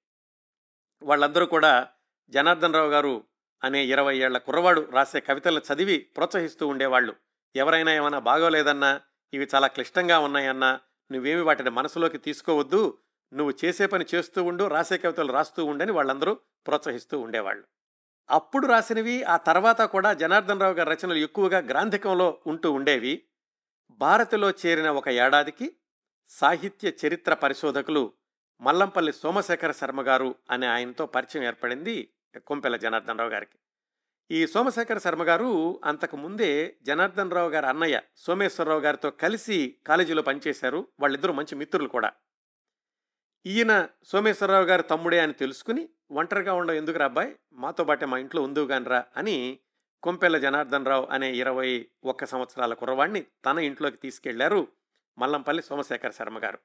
[1.02, 1.88] వాళ్ళందరూ కూడా
[2.30, 3.24] జనార్దన్ రావు గారు
[3.64, 7.14] అనే ఇరవై ఏళ్ళ కుర్రవాడు రాసే కవితలను చదివి ప్రోత్సహిస్తూ ఉండేవాళ్ళు.
[7.56, 9.00] ఎవరైనా ఏమైనా బాగోలేదన్నా
[9.32, 10.80] ఇవి చాలా క్లిష్టంగా ఉన్నాయన్నా
[11.12, 12.98] నువ్వేమి వాటిని మనసులోకి తీసుకోవద్దు
[13.32, 16.34] నువ్వు చేసే పని చేస్తూ ఉండు రాసే కవితలు రాస్తూ ఉండని వాళ్ళందరూ
[16.66, 17.66] ప్రోత్సహిస్తూ ఉండేవాళ్ళు.
[18.30, 23.22] అప్పుడు రాసినవి ఆ తర్వాత కూడా జనార్దన్ రావు గారి రచనలు ఎక్కువగా గ్రాంధికంలో ఉంటూ ఉండేవి.
[23.90, 25.76] భారతిలో చేరిన ఒక ఏడాదికి
[26.28, 28.12] సాహిత్య చరిత్ర పరిశోధకులు
[28.60, 32.10] మల్లంపల్లి సోమశేఖర శర్మ గారు అనే ఆయనతో పరిచయం ఏర్పడింది
[32.46, 33.58] కొంపెల జనార్దన్ రావు గారికి.
[34.30, 40.88] ఈ సోమశేఖర శర్మ గారు అంతకు ముందే జనార్దన్ రావు గారి అన్నయ్య సోమేశ్వరరావు గారితో కలిసి కాలేజీలో పనిచేశారు.
[41.00, 42.12] వాళ్ళిద్దరూ మంచి మిత్రులు కూడా.
[43.46, 47.36] ఈయన సోమేశ్వరరావు గారి తమ్ముడే అని తెలుసుకుని ఒంటరిగా ఉండవు ఎందుకు అబ్బాయి?
[47.52, 49.58] మాతో పాటే మా ఇంట్లో ఉందువు గానరా అని
[50.02, 54.68] కొంపెల్ల జనార్దన్ రావు అనే ఇరవై ఒక్క సంవత్సరాల కుర్రవాణ్ణి తన ఇంట్లోకి తీసుకెళ్ళారు
[55.18, 56.58] మల్లంపల్లి సోమశేఖర శర్మ గారు.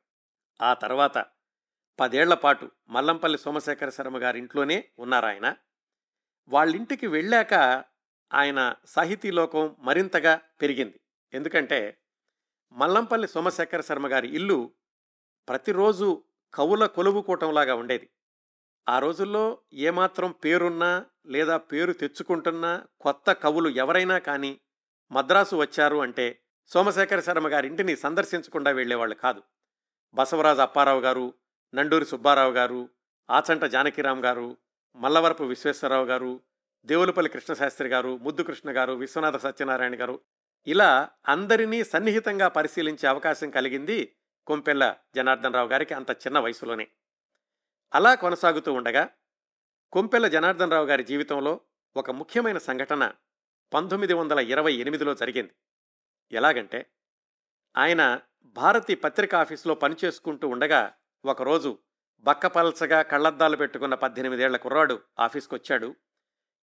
[0.62, 1.26] ఆ తర్వాత
[2.00, 5.56] పదేళ్ళ పాటు మల్లంపల్లి సోమశేఖర శర్మ గారి ఇంట్లోనే ఉన్నారు ఆయన
[6.48, 7.54] వాళ్ళింటికి వెళ్ళాక
[8.34, 11.00] ఆయన సాహితీ లోకం మరింతగా పెరిగింది.
[11.34, 11.98] ఎందుకంటే
[12.72, 14.72] మల్లంపల్లి సోమశేఖర శర్మ గారి ఇల్లు
[15.48, 18.10] ప్రతిరోజు కవుల కొలువుకోవటంలాగా ఉండేది.
[18.88, 24.60] ఆ రోజుల్లో ఏమాత్రం పేరున్నా లేదా పేరు తెచ్చుకుంటున్నా కొత్త కవులు ఎవరైనా కానీ
[25.12, 26.40] మద్రాసు వచ్చారు అంటే
[26.72, 29.42] సోమశేఖర శర్మ గారి ఇంటిని సందర్శించకుండా వెళ్ళేవాళ్ళు కాదు.
[30.14, 31.34] బసవరాజు అప్పారావు గారు
[31.74, 32.90] నండూరి సుబ్బారావు గారు
[33.30, 34.58] ఆచంట జానకిరాం గారు
[34.96, 36.42] మల్లవరపు విశ్వేశ్వరరావు గారు
[36.86, 40.20] దేవులపల్లి కృష్ణశాస్త్రి గారు ముద్దు కృష్ణ గారు విశ్వనాథ సత్యనారాయణ గారు
[40.68, 44.16] ఇలా అందరినీ సన్నిహితంగా పరిశీలించే అవకాశం కలిగింది
[44.48, 46.88] కొంపెల్ల జనార్దన్ రావు గారికి అంత చిన్న వయసులోనే.
[47.94, 49.10] అలా కొనసాగుతూ ఉండగా
[49.92, 51.62] కొంపెల్ల జనార్దన్ రావు గారి జీవితంలో
[51.98, 53.12] ఒక ముఖ్యమైన సంఘటన
[53.74, 55.54] పంతొమ్మిది వందల ఇరవై ఎనిమిదిలో జరిగింది.
[56.32, 56.92] ఎలాగంటే
[57.78, 60.94] ఆయన భారతి పత్రికా ఆఫీసులో పనిచేసుకుంటూ ఉండగా
[61.26, 61.78] ఒకరోజు
[62.20, 65.96] బక్కపలసగా కళ్ళద్దాలు పెట్టుకున్న పద్దెనిమిదేళ్ళ కుర్రాడు ఆఫీస్కి వచ్చాడు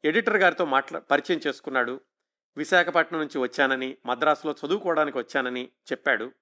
[0.05, 2.01] ఎడిటర్ గారితో మాట్లా పరిచయం చేసుకున్నాడు.
[2.57, 6.33] విశాఖపట్నం నుంచి వచ్చానని మద్రాసులో చదువుకోవడానికి వచ్చానని చెప్పాడు.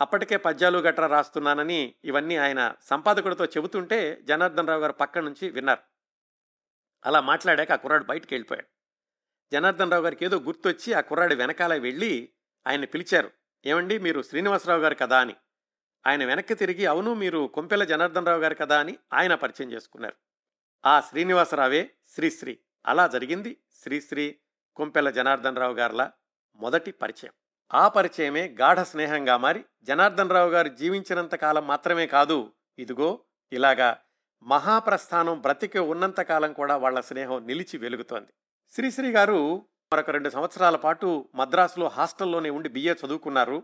[0.00, 5.80] అప్పటికే పద్యాలు గట్రా రాస్తున్నానని ఇవన్నీ ఆయన సంపాదకుడితో చెబుతుంటే జనార్దన్ రావు గారు పక్క నుంచి విన్నారు.
[7.06, 8.66] అలా మాట్లాడాక ఆ కుర్రాడు బయటికి వెళ్ళిపోయాడు.
[9.52, 12.32] జనార్దన్ రావు గారికి ఏదో గుర్తొచ్చి ఆ కుర్రాడు వెనకాల వెళ్ళి
[12.66, 13.30] ఆయన పిలిచారు.
[13.66, 15.36] ఏమండి మీరు శ్రీనివాసరావు గారు కదా అని.
[16.06, 20.16] ఆయన వెనక్కి తిరిగి అవును మీరు కొంపెల జనార్దన్ రావు గారు కదా అని ఆయన పరిచయం చేసుకున్నారు.
[20.86, 24.38] ఆ శ్రీనివాసరావే శ్రీశ్రీ అలా జరిగింది శ్రీశ్రీ
[24.76, 26.10] కొంపెల జనార్దన్ రావు గారుల
[26.54, 27.32] మొదటి పరిచయం.
[27.74, 33.20] ఆ పరిచయమే గాఢ స్నేహంగా మారి జనార్దన్ రావు గారు జీవించినంత కాలం మాత్రమే కాదు ఇదిగో
[33.52, 33.98] ఇలాగా
[34.42, 38.32] మహాప్రస్థానం బ్రతికి ఉన్నంత కాలం కూడా వాళ్ళ స్నేహం నిలిచి వెలుగుతోంది.
[38.72, 43.62] శ్రీశ్రీ గారు మరొక రెండు సంవత్సరాల పాటు మద్రాసులో హాస్టల్లోనే ఉండి బిఏ చదువుకున్నారు.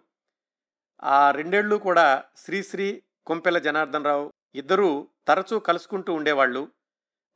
[1.03, 6.69] ఆ రెండేళ్ళు కూడా శ్రీశ్రీ కొంపెల జనార్దన్ రావు ఇద్దరూ తరచూ కలుసుకుంటూ ఉండేవాళ్ళు.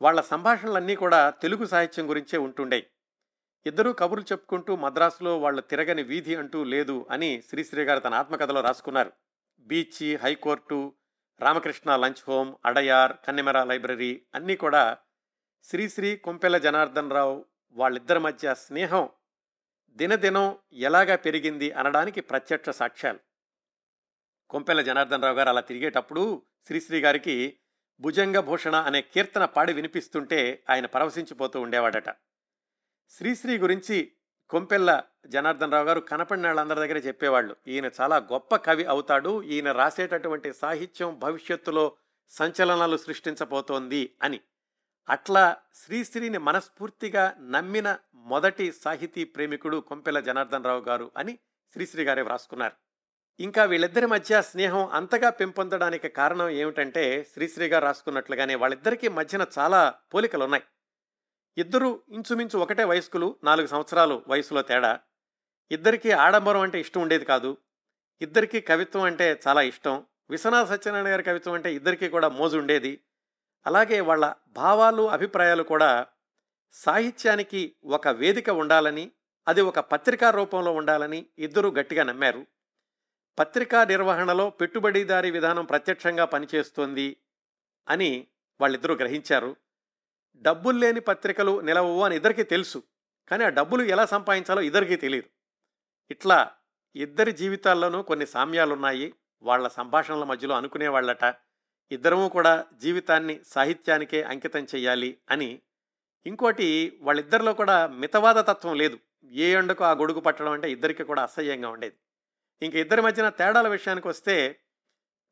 [0.03, 2.87] వాళ్ళ సంభాషణలన్నీ కూడా తెలుగు సాహిత్యం గురించే ఉంటుండే
[3.67, 9.13] ఇద్దరూ కబుర్లు చెప్పుకుంటూ మద్రాసులో వాళ్ళ తిరగని వీధి అంటూ లేదు అని శ్రీశ్రీ గారు తన ఆత్మకథలో రాసుకున్నారు.
[9.59, 10.95] Beach high court
[11.41, 14.99] Ramakrishna lunch home Adyar Connemara library అన్నీ కూడా
[15.65, 19.09] శ్రీశ్రీ కొంపెల జనార్దన్ రావు వాళ్ళిద్దరి మధ్య స్నేహం
[19.91, 23.19] దినదినం ఎలాగా పెరిగింది అనడానికి ప్రత్యక్ష సాక్ష్యాలు.
[24.51, 27.59] కొంపెల జనార్దన్ రావు గారు అలా తిరిగేటప్పుడు శ్రీశ్రీ గారికి
[28.01, 32.09] భుజంగ భూషణ అనే కీర్తన పాడి వినిపిస్తుంటే ఆయన పరవశించిపోతూ ఉండేవాడట.
[33.09, 34.13] శ్రీశ్రీ గురించి
[34.51, 37.57] కొంపెల్ల జనార్దన్ రావు గారు కనపడిన వాళ్ళందరి దగ్గర చెప్పేవాళ్ళు.
[37.67, 39.43] ఈయన చాలా గొప్ప కవి అవుతాడు.
[39.43, 41.97] ఈయన రాసేటటువంటి సాహిత్యం భవిష్యత్తులో
[42.29, 44.41] సంచలనాలు సృష్టించబోతోంది అని.
[45.09, 51.39] అట్లా శ్రీశ్రీని మనస్ఫూర్తిగా నమ్మిన మొదటి సాహితీ ప్రేమికుడు కొంపెల జనార్దన్ రావు గారు అని
[51.73, 52.73] శ్రీశ్రీ గారే వ్రాసుకున్నారు.
[53.41, 60.45] ఇంకా వీళ్ళిద్దరి మధ్య స్నేహం అంతగా పెంపొందడానికి కారణం ఏమిటంటే శ్రీశ్రీ గారు రాసుకున్నట్లుగానే వాళ్ళిద్దరికీ మధ్యన చాలా పోలికలు
[60.45, 60.65] ఉన్నాయి
[61.59, 65.01] ఇద్దరు ఇంచుమించు ఒకటే వయస్కులు నాలుగు సంవత్సరాలు వయసులో తేడా.
[65.71, 67.57] ఇద్దరికీ ఆడంబరం అంటే ఇష్టం ఉండేది కాదు.
[68.21, 70.07] ఇద్దరికీ కవిత్వం అంటే చాలా ఇష్టం.
[70.31, 73.01] విశ్వనాథ సత్యనారాయణ గారి కవిత్వం అంటే ఇద్దరికీ కూడా మోజు ఉండేది.
[73.67, 76.07] అలాగే వాళ్ళ భావాలు అభిప్రాయాలు కూడా
[76.73, 79.13] సాహిత్యానికి ఒక వేదిక ఉండాలని
[79.49, 82.47] అది ఒక పత్రికా రూపంలో ఉండాలని ఇద్దరూ గట్టిగా నమ్మారు.
[83.39, 87.17] పత్రికా నిర్వహణలో పెట్టుబడిదారీ విధానం ప్రత్యక్షంగా పనిచేస్తోంది
[87.89, 88.27] అని
[88.61, 89.57] వాళ్ళిద్దరూ గ్రహించారు.
[90.37, 92.83] డబ్బులు లేని పత్రికలు నిలవవు అని ఇద్దరికీ తెలుసు.
[93.29, 95.29] కానీ ఆ డబ్బులు ఎలా సంపాదించాలో ఇద్దరికీ తెలియదు
[96.11, 96.51] ఇట్లా
[96.97, 99.15] ఇద్దరి జీవితాల్లోనూ కొన్ని సామ్యాలున్నాయి.
[99.43, 101.35] వాళ్ళ సంభాషణల మధ్యలో అనుకునేవాళ్ళట.
[101.91, 105.61] ఇద్దరము కూడా జీవితాన్ని సాహిత్యానికే అంకితం చేయాలి అని.
[106.27, 108.99] ఇంకోటి వాళ్ళిద్దరిలో కూడా మితవాద తత్వం లేదు.
[109.25, 111.97] ఏ ఎండకు ఆ గొడుగు పట్టడం అంటే ఇద్దరికి కూడా అసహ్యంగా ఉండేది.
[112.63, 114.61] ఇంక ఇద్దరి మధ్యన తేడాల విషయానికి వస్తే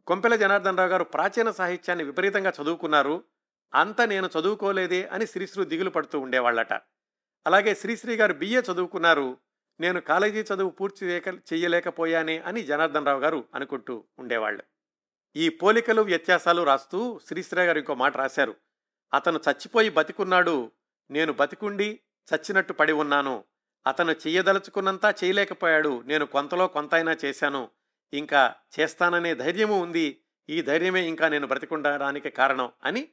[0.07, 3.25] కొంపెల జనార్దన్ రావు గారు ప్రాచీన సాహిత్యాన్ని విపరీతంగా చదువుకున్నారు.
[3.75, 6.73] అంత నేను చదువుకోలేదే అని శ్రీశ్రీ దిగులు పడుతూ ఉండేవాళ్ళట.
[7.47, 9.39] అలాగే శ్రీశ్రీ గారు బిఏ చదువుకున్నారు.
[9.81, 11.29] నేను కాలేజీ చదువు పూర్తి చేయక
[12.47, 14.63] అని జనార్దన్ రావు గారు అనుకుంటూ ఉండేవాళ్ళు.
[15.37, 18.55] ఈ పోలికలు వ్యత్యాసాలు రాస్తూ శ్రీశ్రీ గారు ఇంకో మాట రాశారు.
[19.15, 20.71] అతను చచ్చిపోయి బతికున్నాడు.
[21.11, 22.01] నేను బతికుండి
[22.35, 23.45] చచ్చినట్టు పడి ఉన్నాను.
[23.87, 26.03] అతను చెయ్యదలుచుకున్నంతా చేయలేకపోయాడు.
[26.07, 27.71] నేను కొంతలో కొంతైనా చేశాను.
[28.13, 30.21] ఇంకా చేస్తాననే ధైర్యము ఉంది.
[30.51, 33.09] ఈ ధైర్యమే ఇంకా నేను బ్రతికుండడానికి కారణం అని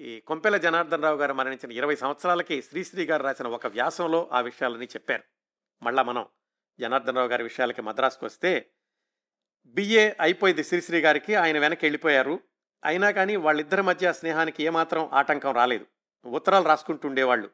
[0.00, 4.86] ఈ కొంపెల జనార్దన్ రావు గారు మరణించిన ఇరవై సంవత్సరాలకి శ్రీశ్రీ గారు రాసిన ఒక వ్యాసంలో ఆ విషయాలని
[4.86, 5.22] చెప్పారు.
[5.82, 6.26] మళ్ళా మనం
[6.80, 8.70] జనార్దన్ రావు గారి విషయాలకి మద్రాసుకు వస్తే
[9.66, 12.40] బిఏ అయిపోయింది శ్రీశ్రీ గారికి ఆయన వెనక్కి వెళ్ళిపోయారు.
[12.84, 15.86] అయినా కానీ వాళ్ళిద్దరి మధ్య స్నేహానికి ఏమాత్రం ఆటంకం రాలేదు.
[16.26, 17.50] ఉత్తరాలు రాసుకుంటుండేవాళ్ళు.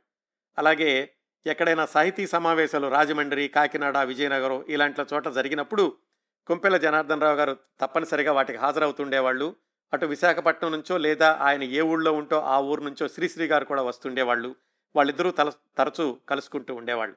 [0.59, 1.11] అలాగే
[1.47, 5.97] ఎక్కడైనా సాహితీ సమావేశాలు రాజమండ్రి కాకినాడ విజయనగరం ఇలాంటి చోట జరిగినప్పుడు
[6.47, 9.57] కొంపెల జనార్దన్ రావు గారు తప్పనిసరిగా వాటికి హాజరవుతుండేవాళ్ళు.
[9.95, 14.55] అటు విశాఖపట్నం నుంచో లేదా ఆయన ఏ ఊళ్ళో ఉంటో ఆ ఊరు నుంచో శ్రీశ్రీ గారు కూడా వస్తుండేవాళ్ళు.
[14.97, 17.17] వాళ్ళిద్దరూ తల తరచూ కలుసుకుంటూ ఉండేవాళ్ళు.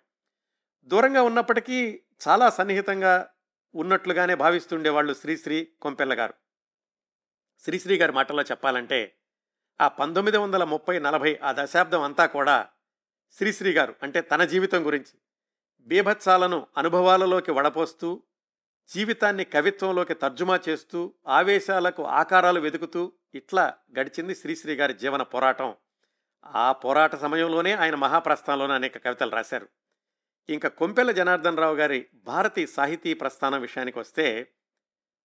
[0.86, 3.30] దూరంగా ఉన్నప్పటికీ చాలా సన్నిహితంగా
[3.76, 6.34] ఉన్నట్లుగానే భావిస్తుండేవాళ్ళు శ్రీశ్రీ కొంపెల్ల గారు.
[7.64, 9.14] శ్రీశ్రీ గారి మాటల్లో చెప్పాలంటే
[9.82, 12.68] ఆ పంతొమ్మిది వందల ముప్పై నలభై ఆ దశాబ్దం అంతా కూడా
[13.32, 15.20] శ్రీశ్రీ గారు అంటే తన జీవితం గురించి
[15.82, 18.22] బీభత్సాలను అనుభవాలలోకి వడపోస్తూ
[18.96, 25.76] జీవితాన్ని కవిత్వంలోకి తర్జుమా చేస్తూ ఆవేశాలకు ఆకారాలు వెతుకుతూ ఇట్లా గడిచింది శ్రీశ్రీ గారి జీవన పోరాటం.
[26.46, 29.68] ఆ పోరాట సమయంలోనే ఆయన మహాప్రస్థానంలోనే అనేక కవితలు రాశారు.
[30.50, 34.48] ఇంకా కొంపెల జనార్దన్ రావు గారి భారతీ సాహితీ ప్రస్థానం విషయానికి వస్తే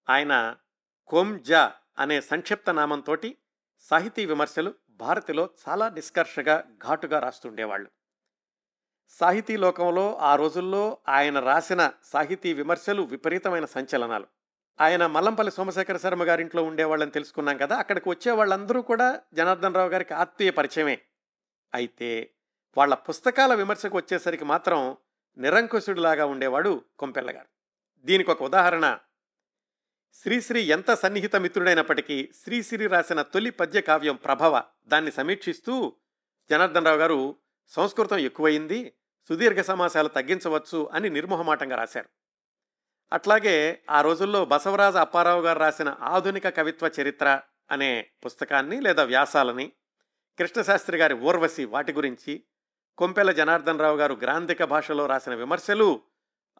[0.08, 0.56] ఆయన
[1.06, 3.16] కొంజా అనే సంక్షిప్త నామంతో
[3.78, 7.90] సాహితీ విమర్శలు భారతిలో చాలా నిష్కర్షగా ఘాటుగా రాస్తుండేవాళ్ళు
[9.18, 14.26] సాహితీ లోకంలో ఆ రోజుల్లో ఆయన రాసిన సాహితీ విమర్శలు విపరీతమైన సంచలనాలు.
[14.80, 20.14] ఆయన మల్లంపల్లి సోమశేఖర శర్మ గారింట్లో ఉండేవాళ్ళని తెలుసుకున్నాం కదా అక్కడికి వచ్చే వాళ్ళందరూ కూడా జనార్దన్ రావు గారికి
[20.14, 21.00] ఆత్మీయ పరిచయమే.
[21.74, 22.30] అయితే
[22.76, 24.96] వాళ్ళ పుస్తకాల విమర్శకు వచ్చేసరికి మాత్రం
[25.36, 27.46] నిరంకుశుడిలాగా ఉండేవాడు కొంపెల్ల గారు
[28.04, 28.98] దీనికి ఒక ఉదాహరణ.
[30.14, 35.92] శ్రీశ్రీ ఎంత సన్నిహిత మిత్రుడైనప్పటికీ శ్రీశ్రీ రాసిన తొలి పద్య కావ్యం ప్రభవ దాన్ని సమీక్షిస్తూ
[36.50, 37.36] జనార్దన్ రావు గారు
[37.68, 38.92] సంస్కృతం ఎక్కువయింది
[39.28, 42.08] సుదీర్ఘ సమాసాలు తగ్గించవచ్చు అని నిర్మోహమాటంగా రాశారు.
[43.12, 49.72] అట్లాగే ఆ రోజుల్లో బసవరాజ అప్పారావు గారు రాసిన ఆధునిక కవిత్వ చరిత్ర అనే పుస్తకాన్ని లేదా వ్యాసాలని
[50.38, 52.44] కృష్ణశాస్త్రి గారి ఊర్వశి వాటి గురించి
[52.98, 56.00] కొంపెల జనార్దన్ రావు గారు గ్రాంధిక భాషలో రాసిన విమర్శలు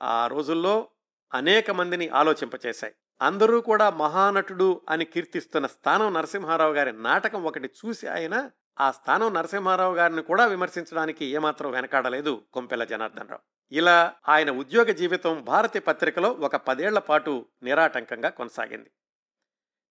[0.03, 0.89] ఆ రోజుల్లో
[1.35, 2.95] అనేక మందిని ఆలోచింపచేశాయి.
[3.23, 9.95] అందరూ కూడా మహానటుడు అని కీర్తిస్తున్న స్థానం నరసింహారావు గారి నాటకం ఒకటి చూసి ఆయన ఆ స్థానం నరసింహారావు
[9.95, 16.57] గారిని కూడా విమర్శించడానికి ఏమాత్రం వెనకాడలేదు కొంపెల జనార్దన్ రావు ఇలా ఆయన ఉద్యోగ జీవితం భారతి పత్రికలో ఒక
[16.57, 18.91] పదేళ్ళ పాటు నిరాటంకంగా కొనసాగింది.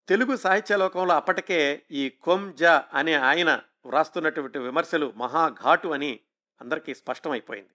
[0.07, 6.19] తెలుగు సాహిత్య లోకంలో అప్పటికే ఈ కొంజా అనే ఆయన వ్రాస్తున్నటువంటి విమర్శలు మహాఘాటు అని
[6.61, 7.69] అందరికీ స్పష్టమైపోయింది.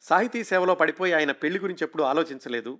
[0.00, 2.78] సాహితీ సేవలో పడిపోయి ఆయన పెళ్ళి గురించి ఎప్పుడూ ఆలోచించలేదు.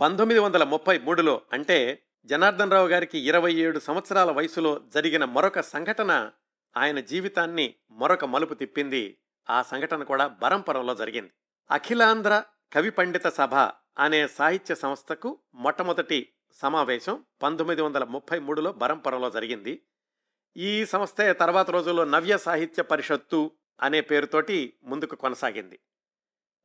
[0.00, 6.30] పంతొమ్మిది వందల ముప్పై మూడులో అంటే జనార్దన్ రావు గారికి ఇరవై ఏడు సంవత్సరాల వయసులో జరిగిన మరొక సంఘటన
[6.76, 9.18] ఆయన జీవితాన్ని మరొక మలుపు తిప్పింది.
[9.50, 11.30] ఆ సంఘటన కూడా బరంపరంలో జరిగింది.
[11.70, 13.54] అఖిలాంధ్ర కవి పండిత సభ
[13.98, 19.82] అనే సాహిత్య సంస్థకు మొట్టమొదటి సమావేశం పంతొమ్మిది వందల ముప్పై మూడులో బరంపరంలో జరిగింది.
[20.56, 23.50] ఈ సంస్థే తర్వాత రోజుల్లో నవ్య సాహిత్య పరిషత్తు
[23.82, 25.80] అనే పేరుతోటి ముందుకు కొనసాగింది.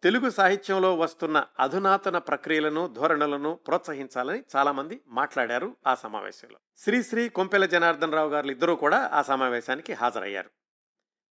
[0.05, 6.57] తెలుగు సాహిత్యంలో వస్తున్న అధునాతన ప్రక్రియలను ధోరణులను ప్రోత్సహించాలని చాలామంది మాట్లాడారు ఆ సమావేశంలో.
[6.77, 10.49] శ్రీశ్రీ కొంపెల జనార్దన్ రావు గారు ఇద్దరూ కూడా ఆ సమావేశానికి హాజరయ్యారు.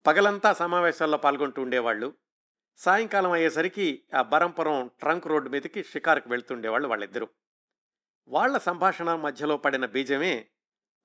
[0.08, 2.14] పగలంతా సమావేశాల్లో పాల్గొంటూ ఉండేవాళ్ళు.
[2.78, 7.28] సాయంకాలం అయ్యేసరికి ఆ బరంపురం ట్రంక్ రోడ్డు మీదకి షికార్కి వెళ్తుండేవాళ్ళు వాళ్ళిద్దరూ.
[8.28, 10.48] వాళ్ళ సంభాషణ మధ్యలో పడిన బీజమే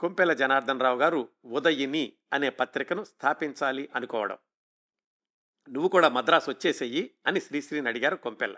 [0.00, 4.38] కొంపెల జనార్దన్ రావు గారు ఉదయిని అనే పత్రికను స్థాపించాలి అనుకోవడం.
[5.68, 8.56] నువ్వు కూడా మద్రాసు వచ్చేసేయి అని శ్రీశ్రీని అడిగారు కొంపెల్ల.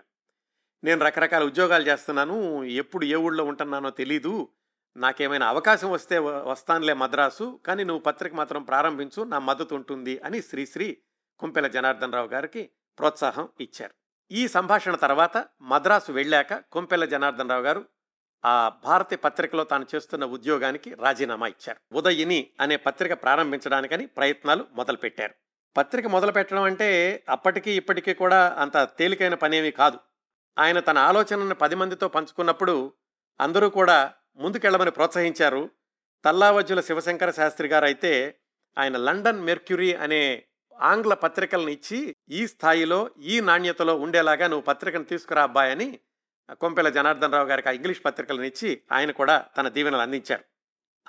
[0.83, 4.49] నేను రకరకాల ఉద్యోగాలు చేస్తున్నాను ఎప్పుడు ఏ ఊళ్ళో ఉంటున్నానో తెలీదు
[4.97, 10.97] నాకేమైనా అవకాశం వస్తే వస్తానులే మద్రాసు కానీ నువ్వు పత్రిక మాత్రం ప్రారంభించు నా మద్దతు ఉంటుంది అని శ్రీశ్రీ
[11.39, 12.69] కుంపెల జనార్దన్ రావు గారికి
[12.99, 13.93] ప్రోత్సాహం ఇచ్చారు.
[14.31, 17.85] ఈ సంభాషణ తర్వాత మద్రాసు వెళ్ళాక కొంపెల్ల జనార్దన్ రావు గారు
[18.45, 21.79] ఆ భారతి పత్రికలో తాను చేస్తున్న ఉద్యోగానికి రాజీనామా ఇచ్చారు.
[21.91, 25.33] ఉదయిని అనే పత్రిక ప్రారంభించడానికని ప్రయత్నాలు మొదలుపెట్టారు.
[25.77, 29.97] పత్రిక మొదలు పెట్టడం అంటే అప్పటికీ ఇప్పటికీ కూడా అంత తేలికైన పనేమీ కాదు.
[30.59, 32.93] ఆయన తన ఆలోచనను పది మందితో పంచుకున్నప్పుడు
[33.41, 35.69] అందరూ కూడా ముందుకెళ్ళమని ప్రోత్సహించారు.
[36.25, 38.35] తల్లావజ్జుల శివశంకర శాస్త్రి గారు అయితే
[38.77, 40.43] ఆయన లండన్ మెర్క్యూరీ అనే
[40.81, 45.99] ఆంగ్ల పత్రికలను ఇచ్చి ఈ స్థాయిలో ఈ నాణ్యతలో ఉండేలాగా నువ్వు పత్రికను తీసుకురా అబ్బాయని
[46.51, 50.43] కొంపెల జనార్దన్ రావు గారికి ఆ ఇంగ్లీష్ పత్రికలను ఇచ్చి ఆయన కూడా తన దీవెనలు అందించారు.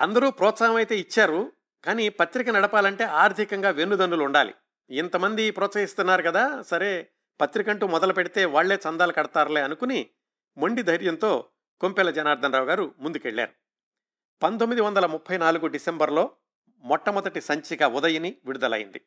[0.01, 1.53] అందరూ ప్రోత్సాహం అయితే ఇచ్చారు.
[1.85, 4.55] కానీ పత్రిక నడపాలంటే ఆర్థికంగా వెన్నుదన్నులు ఉండాలి.
[4.91, 10.11] ఇంతమంది ప్రోత్సహిస్తున్నారు కదా సరే పత్రికంటూ మొదలు పెడితే వాళ్ళే చందాలు కడతారులే అనుకుని
[10.57, 11.49] మొండి ధైర్యంతో
[11.81, 13.53] కొంపెల జనార్దన్ రావు గారు ముందుకెళ్ళారు.
[14.43, 16.31] పంతొమ్మిది వందల ముప్పై నాలుగు డిసెంబర్లో
[16.85, 19.01] మొట్టమొదటి సంచిక ఉదయిని విడుదలైంది.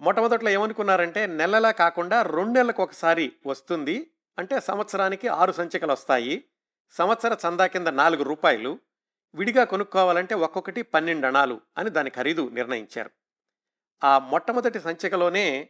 [0.00, 6.44] మొట్టమొదట్లో ఏమనుకున్నారంటే నెలలా కాకుండా రెండు నెలలకు ఒకసారి వస్తుంది అంటే సంవత్సరానికి ఆరు సంచికలు వస్తాయి
[6.90, 8.78] సంవత్సర చందా కింద నాలుగు రూపాయలు
[9.34, 13.10] విడిగా కొనుక్కోవాలంటే ఒక్కొక్కటి పన్నెండు అణాలు అని దాని ఖరీదు నిర్ణయించారు.
[14.04, 15.68] ఆ మొట్టమొదటి సంచికలోనే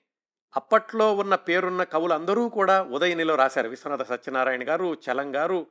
[0.56, 3.68] అప్పట్లో ఉన్న పేరున్న కవులు అందరూ కూడా ఉదయనిలో రాశారు.
[3.68, 5.66] విశ్వనాథ సత్యనారాయణ గారు చలం గారు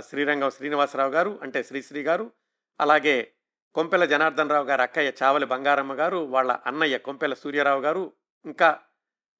[0.00, 2.30] శ్రీరంగం శ్రీనివాసరావు గారు అంటే శ్రీశ్రీ గారు
[2.80, 3.32] అలాగే
[3.74, 8.12] కొంపెల జనార్దన్ రావు గారు అక్కయ్య చావలి బంగారమ్మ గారు వాళ్ళ అన్నయ్య కొంపెల సూర్యారావు గారు
[8.44, 8.80] ఇంకా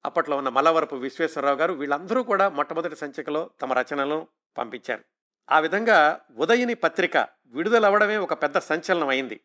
[0.04, 5.04] అప్పట్లో ఉన్న మలవరపు విశ్వేశ్వరరావు గారు వీళ్ళందరూ కూడా మొట్టమొదటి సంచికలో తమ రచనలను పంపించారు.
[5.50, 9.40] ఆ విధంగా ఉదయని పత్రిక విడుదలవ్వడమే ఒక పెద్ద సంచలనం అయింది.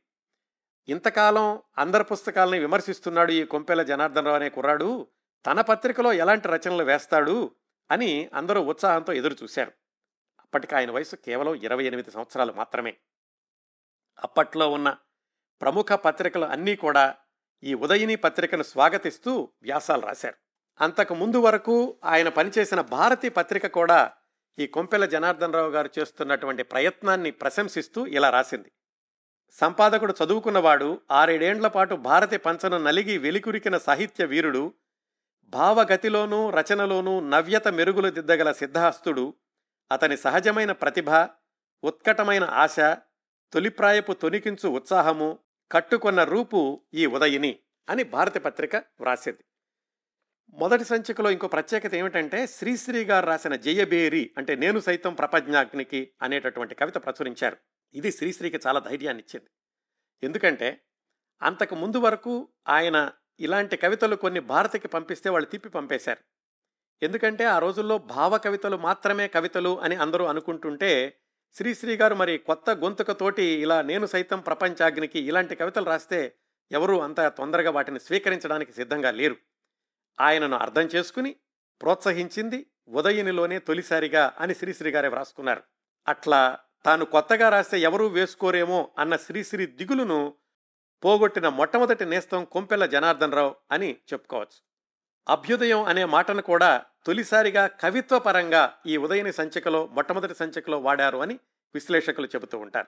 [0.88, 5.08] ఇంతకాలం అందరి పుస్తకాలని విమర్శిస్తున్నాడు ఈ కొంపెల జనార్దనరావు అనే కుర్రాడు
[5.46, 7.52] తన పత్రికలో ఎలాంటి రచనలు వేస్తాడు
[7.92, 9.72] అని అందరూ ఉత్సాహంతో ఎదురు చూశారు.
[10.40, 12.98] అప్పటికి ఆయన వయసు కేవలం ఇరవై ఎనిమిది సంవత్సరాలు మాత్రమే.
[14.24, 14.98] అప్పట్లో ఉన్న
[15.62, 17.16] ప్రముఖ పత్రికలు అన్నీ కూడా
[17.64, 20.36] ఈ ఉదయిని పత్రికను స్వాగతిస్తూ వ్యాసాలు రాశారు.
[20.82, 24.12] అంతకు ముందు వరకు ఆయన పనిచేసిన భారతి పత్రిక కూడా
[24.60, 28.72] ఈ కొంపెల జనార్దన్ రావు గారు చేస్తున్నటువంటి ప్రయత్నాన్ని ప్రశంసిస్తూ ఇలా రాసింది.
[29.52, 34.74] సంపాదకుడు చదువుకున్నవాడు ఆరేడేండ్ల పాటు భారతి పంచను నలిగి వెలికురికిన సాహిత్య వీరుడు
[35.46, 39.34] భావగతిలోనూ రచనలోనూ నవ్యత మెరుగులు దిద్దగల సిద్ధహస్తుడు
[39.92, 41.10] అతని సహజమైన ప్రతిభ
[41.84, 42.80] ఉత్కటమైన ఆశ
[43.54, 45.40] తొలిప్రాయపు తొనికించు ఉత్సాహము
[45.72, 49.44] కట్టుకొన్న రూపు ఈ ఉదయిని అని భారత పత్రిక వ్రాసింది.
[50.50, 56.96] మొదటి సంచికలో ఇంకో ప్రత్యేకత ఏమిటంటే శ్రీశ్రీ గారు రాసిన జయబేరి అంటే నేను సైతం ప్రపంచాగ్నికి అనేటటువంటి కవిత
[56.96, 57.58] ప్రచురించారు.
[57.94, 59.50] ఇది శ్రీశ్రీకి చాలా ధైర్యాన్ని ఇచ్చింది
[60.24, 60.82] ఎందుకంటే
[61.42, 66.20] అంతకు ముందు వరకు ఆయన ఇలాంటి కవితలు కొన్ని భారతికి పంపిస్తే వాళ్ళు తిప్పి పంపేశారు.
[67.04, 71.18] ఎందుకంటే ఆ రోజుల్లో భావ కవితలు మాత్రమే కవితలు అని అందరూ అనుకుంటుంటే
[71.54, 76.36] శ్రీశ్రీ గారు మరి కొత్త గొంతుకతోటి ఇలా నేను సైతం ప్రపంచాగ్నికి ఇలాంటి కవితలు రాస్తే
[76.72, 79.36] ఎవరూ అంత తొందరగా వాటిని స్వీకరించడానికి సిద్ధంగా లేరు.
[80.20, 81.36] ఆయనను అర్థం చేసుకుని
[81.82, 85.64] ప్రోత్సహించింది ఉదయనిలోనే తొలిసారిగా అని శ్రీశ్రీ గారే వ్రాసుకున్నారు.
[86.08, 90.34] అట్లా తాను కొత్తగా రాస్తే ఎవరూ వేసుకోరేమో అన్న శ్రీశ్రీ దిగులును
[91.04, 94.74] పోగొట్టిన మొట్టమొదటి నేస్తం కొంపెల్ల జనార్దన్ రావు అని చెప్పుకోవచ్చు.
[95.30, 101.40] అభ్యుదయం అనే మాటను కూడా తొలిసారిగా కవిత్వ పరంగా ఈ ఉదయని సంచికలో మొట్టమొదటి సంచికలో వాడారు అని
[101.74, 102.88] విశ్లేషకులు చెబుతూ ఉంటారు.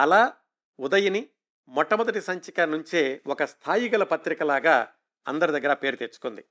[0.00, 0.32] అలా
[0.80, 1.26] ఉదయని
[1.68, 4.92] మొట్టమొదటి సంచిక నుంచే ఒక స్థాయి గల పత్రికలాగా
[5.28, 6.44] అందరి దగ్గర పేరు తెచ్చుకుంది.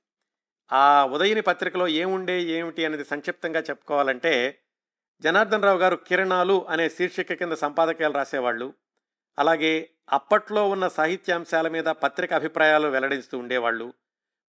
[0.72, 4.58] ఆ ఉదయని పత్రికలో ఏముండే ఏమిటి అనేది సంక్షిప్తంగా చెప్పుకోవాలంటే
[5.20, 8.74] జనార్దన్ రావు గారు కిరణాలు అనే శీర్షిక కింద సంపాదకీయాలు రాసేవాళ్ళు.
[9.38, 13.92] అలాగే అప్పట్లో ఉన్న సాహిత్యాంశాల మీద పత్రిక అభిప్రాయాలు వెల్లడిస్తూ ఉండేవాళ్ళు.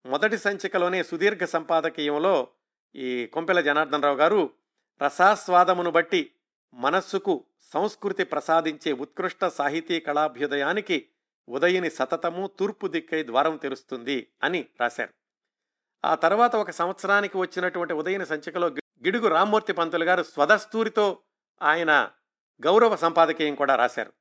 [0.06, 2.48] మొదటి సంచికలోనే సుదీర్ఘ సంపాదకీయంలో
[2.96, 4.54] ఈ కొంపెల జనార్దన్ రావు గారు
[5.02, 6.32] రసాస్వాదమును బట్టి
[6.74, 11.08] మనస్సుకు సంస్కృతి ప్రసాదించే ఉత్కృష్ట సాహితీ కళాభ్యుదయానికి
[11.50, 15.14] ఉదయని సతతము తూర్పు దిక్కై ద్వారం తెరుస్తుంది అని రాశారు.
[16.06, 21.20] ఆ తర్వాత ఒక సంవత్సరానికి వచ్చినటువంటి ఉదయని సంచికలో గిడుగు రామ్మూర్తి పంతులు గారు స్వదస్తూరితో
[21.62, 22.12] ఆయన
[22.66, 24.14] గౌరవ సంపాదకీయం కూడా రాశారు.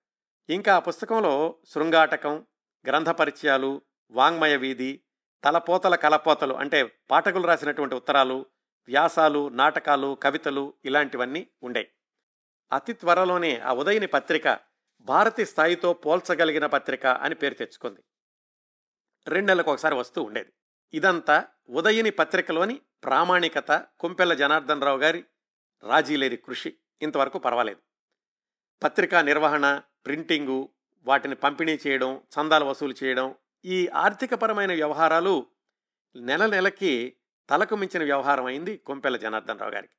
[0.50, 2.46] ఇంకా ఆ పుస్తకంలో శృంగాటకం
[2.86, 5.00] గ్రంథపరిచయాలు వాంగ్మయ వీధి
[5.44, 8.46] తలపోతల కలపోతలు అంటే పాఠకులు రాసినటువంటి ఉత్తరాలు
[8.86, 11.90] వ్యాసాలు నాటకాలు కవితలు ఇలాంటివన్నీ ఉండే.
[12.72, 14.48] అతి త్వరలోనే ఆ ఉదయని పత్రిక
[15.06, 18.02] భారతి స్థాయితో పోల్చగలిగిన పత్రిక అని పేరు తెచ్చుకుంది.
[19.28, 20.52] రెండు నెలలకు ఒకసారి వస్తూ ఉండేది.
[20.94, 25.24] ఇదంతా ఉదయని పత్రికలోని ప్రామాణికత కుంపెల్ల జనార్దన్ రావు గారి
[25.82, 26.76] రాజీలేని కృషి.
[27.02, 27.80] ఇంతవరకు పర్వాలేదు.
[28.82, 30.68] పత్రికా నిర్వహణ ప్రింటింగు
[31.04, 35.46] వాటిని పంపిణీ చేయడం చందాలు వసూలు చేయడం ఈ ఆర్థికపరమైన వ్యవహారాలు
[36.16, 37.16] నెల నెలకి
[37.50, 39.96] తలకు మించిన వ్యవహారం అయింది కొంపెల్ల జనార్దన్ రావు గారికి.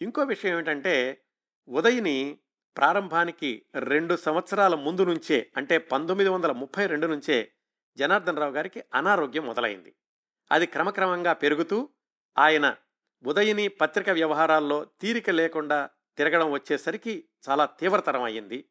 [0.00, 1.24] ఇంకో విషయం ఏమిటంటే
[1.68, 2.38] ఉదయని
[2.76, 7.52] ప్రారంభానికి రెండు సంవత్సరాల ముందు నుంచే అంటే పంతొమ్మిది వందల ముప్పై రెండు నుంచే
[7.96, 9.94] జనార్దన్ రావు గారికి అనారోగ్యం మొదలైంది.
[10.52, 11.88] అది క్రమక్రమంగా పెరుగుతూ
[12.38, 12.76] ఆయన
[13.26, 18.64] ఉదయని పత్రిక వ్యవహారాల్లో తీరిక లేకుండా తిరగడం వచ్చేసరికి చాలా తీవ్రతరం అయ్యింది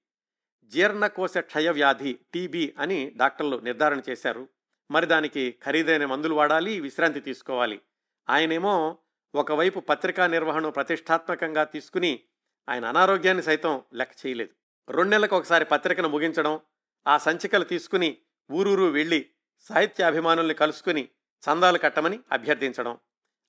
[0.66, 4.50] జీర్ణకోశ క్షయ వ్యాధి టీబీ అని డాక్టర్లు నిర్ధారణ చేశారు.
[4.92, 7.82] మరి దానికి ఖరీదైన మందులు వాడాలి విశ్రాంతి తీసుకోవాలి.
[8.30, 8.98] ఆయనేమో
[9.36, 12.24] ఒకవైపు పత్రికా నిర్వహణ ప్రతిష్టాత్మకంగా తీసుకుని
[12.70, 14.50] ఆయన అనారోగ్యాన్ని సైతం లెక్క చేయలేదు.
[14.90, 16.60] రెండు నెలలకు ఒకసారి పత్రికను ముగించడం
[17.08, 18.18] ఆ సంచికలు తీసుకుని
[18.52, 19.30] ఊరూరు వెళ్ళి
[19.62, 21.10] సాహిత్యాభిమానుల్ని కలుసుకుని
[21.44, 22.98] చందాలు కట్టమని అభ్యర్థించడం.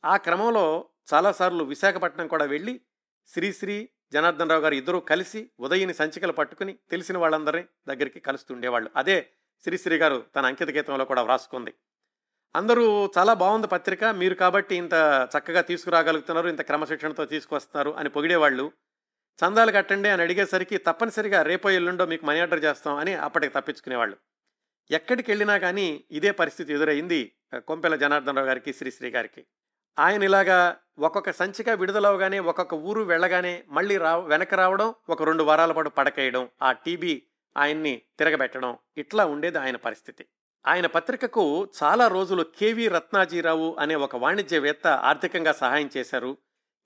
[0.04, 2.80] ఆ క్రమంలో చాలాసార్లు విశాఖపట్నం కూడా వెళ్ళి
[3.28, 9.30] శ్రీశ్రీ జనార్దన్ రావు గారు ఇద్దరూ కలిసి ఉదయని సంచికలు పట్టుకుని తెలిసిన వాళ్ళందరినీ దగ్గరికి కలుస్తుండేవాళ్ళు అదే
[9.64, 11.74] శ్రీశ్రీ గారు తన అంకిత గీతంలో కూడా వ్రాసుకుంది.
[12.56, 14.92] అందరూ చాలా బాగుంది పత్రిక మీరు కాబట్టి ఇంత
[15.38, 18.72] చక్కగా తీసుకురాగలుగుతున్నారు ఇంత క్రమశిక్షణతో తీసుకొస్తున్నారు అని పొగిడేవాళ్ళు.
[19.38, 24.16] చందాలు కట్టండి అని అడిగేసరికి తప్పనిసరిగా రేపో ఎల్లుండో మీకు మనీ ఆర్డర్ చేస్తాం అని అప్పటికి తప్పించుకునేవాళ్ళు.
[24.90, 29.44] ఎక్కడికి వెళ్ళినా కానీ ఇదే పరిస్థితి ఎదురైంది కొంపెల జనార్దన్ రావు గారికి శ్రీశ్రీ గారికి.
[29.98, 35.72] ఆయన ఇలాగా ఒక్కొక్క సంచిక విడుదలవగానే ఒక్కొక్క ఊరు వెళ్ళగానే మళ్ళీ రా వెనక రావడం ఒక రెండు వారాల
[35.72, 37.22] పాటు పడకేయడం ఆ టీబీ
[37.56, 40.26] ఆయన్ని తిరగబెట్టడం ఇట్లా ఉండేది ఆయన పరిస్థితి.
[40.66, 46.36] ఆయన పత్రికకు చాలా రోజులు కేవీ రత్నాజీరావు అనే ఒక వాణిజ్యవేత్త ఆర్థికంగా సహాయం చేశారు.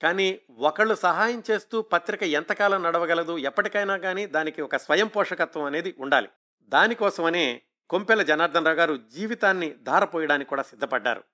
[0.02, 6.28] కానీ ఒకళ్ళు సహాయం చేస్తూ పత్రిక ఎంతకాలం నడవగలదు ఎప్పటికైనా కానీ దానికి ఒక స్వయం పోషకత్వం అనేది ఉండాలి.
[6.62, 11.24] దానికోసమనే కొంపెల జనార్దన్ రావు గారు జీవితాన్ని ధారపోయడానికి కూడా సిద్ధపడ్డారు.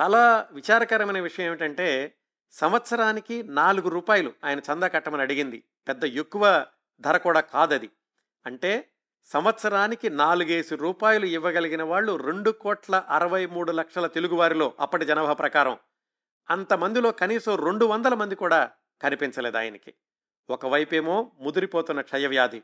[0.00, 2.14] చాలా విచారకరమైన విషయం ఏమిటంటే
[2.50, 5.64] సంవత్సరానికి నాలుగు రూపాయలు ఆయన చందా కట్టమని అడిగింది.
[5.88, 6.66] పెద్ద ఎక్కువ
[7.00, 7.90] ధర కూడా కాదది.
[8.46, 8.88] అంటే
[9.24, 15.78] సంవత్సరానికి నాలుగేసి రూపాయలు ఇవ్వగలిగిన వాళ్ళు రెండు కోట్ల అరవై మూడు లక్షల తెలుగువారిలో అప్పటి జనాభా ప్రకారం.
[16.50, 18.70] అంతమందిలో కనీసం రెండు వందల మంది కూడా
[19.02, 19.94] కనిపించలేదు ఆయనకి.
[20.50, 22.62] ఒకవైపేమో ముదిరిపోతున్న క్షయవ్యాధి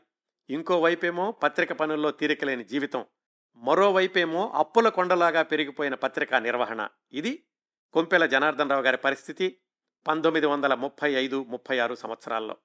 [0.49, 3.05] ఇంకోవైపేమో పత్రిక పనుల్లో తీరికలేని జీవితం
[3.55, 6.87] మరోవైపేమో అప్పుల కొండలాగా పెరిగిపోయిన పత్రికా నిర్వహణ.
[7.11, 7.43] ఇది
[7.93, 9.57] కొంపెల జనార్దన్ రావు గారి పరిస్థితి
[10.07, 12.57] పంతొమ్మిది వందల ముప్పై ఐదు ముప్పై ఆరు సంవత్సరాల్లో.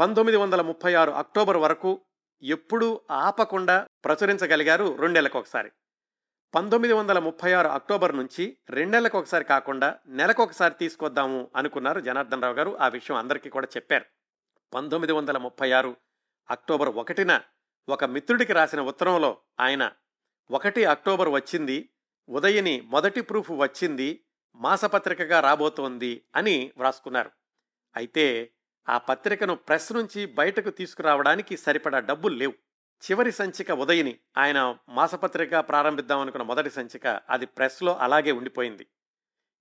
[0.00, 2.00] పంతొమ్మిది వందల ముప్పై ఆరు అక్టోబర్ వరకు
[2.42, 5.70] ఎప్పుడూ ఆపకుండా ప్రచురించగలిగారు రెండేళ్ళకు ఒకసారి.
[6.54, 12.54] పంతొమ్మిది వందల ముప్పై ఆరు అక్టోబర్ నుంచి రెండేళ్ళకు ఒకసారి కాకుండా నెలకు ఒకసారి తీసుకొద్దాము అనుకున్నారు జనార్దన్ రావు
[12.54, 12.78] గారు.
[12.78, 14.04] ఆ విషయం అందరికీ కూడా చెప్పారు.
[14.74, 15.96] పంతొమ్మిది వందల ముప్పై ఆరు
[16.50, 17.40] అక్టోబర్ ఒకటిన
[17.88, 19.92] ఒక మిత్రుడికి రాసిన ఉత్తరంలో ఆయన
[20.50, 21.88] ఒకటి అక్టోబర్ వచ్చింది
[22.28, 27.30] ఉదయని మొదటి ప్రూఫ్ వచ్చింది మాసపత్రికగా రాబోతోంది అని వ్రాసుకున్నారు.
[27.96, 28.52] అయితే
[28.88, 32.54] ఆ పత్రికను ప్రెస్ నుంచి బయటకు తీసుకురావడానికి సరిపడా డబ్బులు లేవు.
[33.00, 38.86] చివరి సంచిక ఉదయని ఆయన మాసపత్రిక ప్రారంభిద్దాం అనుకున్న మొదటి సంచిక అది ప్రెస్లో అలాగే ఉండిపోయింది.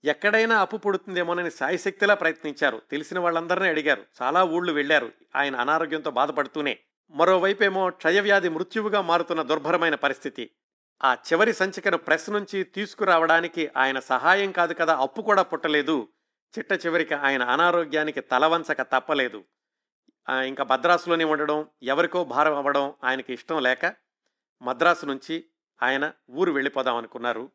[0.06, 2.82] ఎక్కడైనా అప్పు పుడుతుందేమోనని సాయశక్తిలా ప్రయత్నించారు.
[2.92, 4.06] తెలిసిన వాళ్ళందరినీ అడిగారు.
[4.22, 6.78] చాలా ఊళ్ళు వెళ్ళారు ఆయన అనారోగ్యంతో బాధపడుతూనే.
[7.12, 10.52] మరోవైపేమో క్షయవ్యాధి మృత్యువుగా మారుతున్న దుర్భరమైన పరిస్థితి.
[11.04, 16.08] ఆ చివరి సంచికను ప్రెస్ నుంచి తీసుకురావడానికి ఆయన సహాయం కాదు కదా అప్పు కూడా పుట్టలేదు.
[16.58, 19.44] చిట్ట చివరికి ఆయన అనారోగ్యానికి తలవంచక తప్పలేదు.
[20.30, 23.96] ఇంకా మద్రాసులోనే ఉండడం ఎవరికో భారం అవ్వడం ఆయనకి ఇష్టం లేక
[24.62, 25.46] మద్రాసు నుంచి
[25.84, 27.52] ఆయన ఊరు వెళ్ళిపోదాం అనుకున్నారు.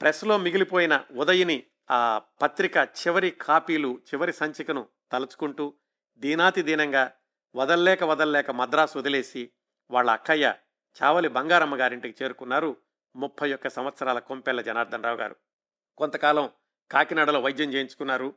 [0.00, 5.74] ప్రెస్లో మిగిలిపోయిన ఉదయని ఆ పత్రిక చివరి కాపీలు చివరి సంచికను తలుచుకుంటూ
[6.18, 7.12] దీనాతి దీనంగా
[7.54, 9.50] వదల్లేక వదల్లేక మద్రాసు వదిలేసి
[9.90, 10.54] వాళ్ళ అక్కయ్య
[11.02, 12.76] చావలి బంగారమ్మ గారింటికి చేరుకున్నారు
[13.16, 15.36] ముప్పై ఒక్క సంవత్సరాల కొంపెల్ల జనార్దన్ రావు గారు.
[15.98, 16.50] కొంతకాలం
[16.90, 18.34] కాకినాడలో వైద్యం చేయించుకున్నారు.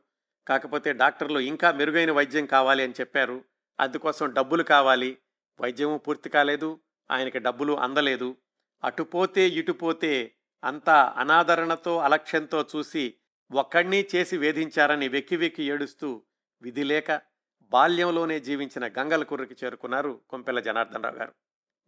[0.48, 3.44] కాకపోతే డాక్టర్లు ఇంకా మెరుగైన వైద్యం కావాలి అని చెప్పారు.
[3.80, 5.18] అందుకోసం డబ్బులు కావాలి.
[5.60, 6.80] వైద్యము పూర్తి కాలేదు.
[7.10, 8.36] ఆయనకి డబ్బులు అందలేదు.
[8.84, 13.14] అటుపోతే ఇటుపోతే అంతా అనాదరణతో అలక్ష్యంతో చూసి
[13.52, 16.22] ఒక్కడినీ చేసి వేధించారని వెక్కి వెక్కి ఏడుస్తూ
[16.62, 17.22] విధి లేక
[17.62, 21.32] బాల్యంలోనే జీవించిన గంగలకుర్రికి చేరుకున్నారు కొంపెల్ల జనార్దనరావు గారు.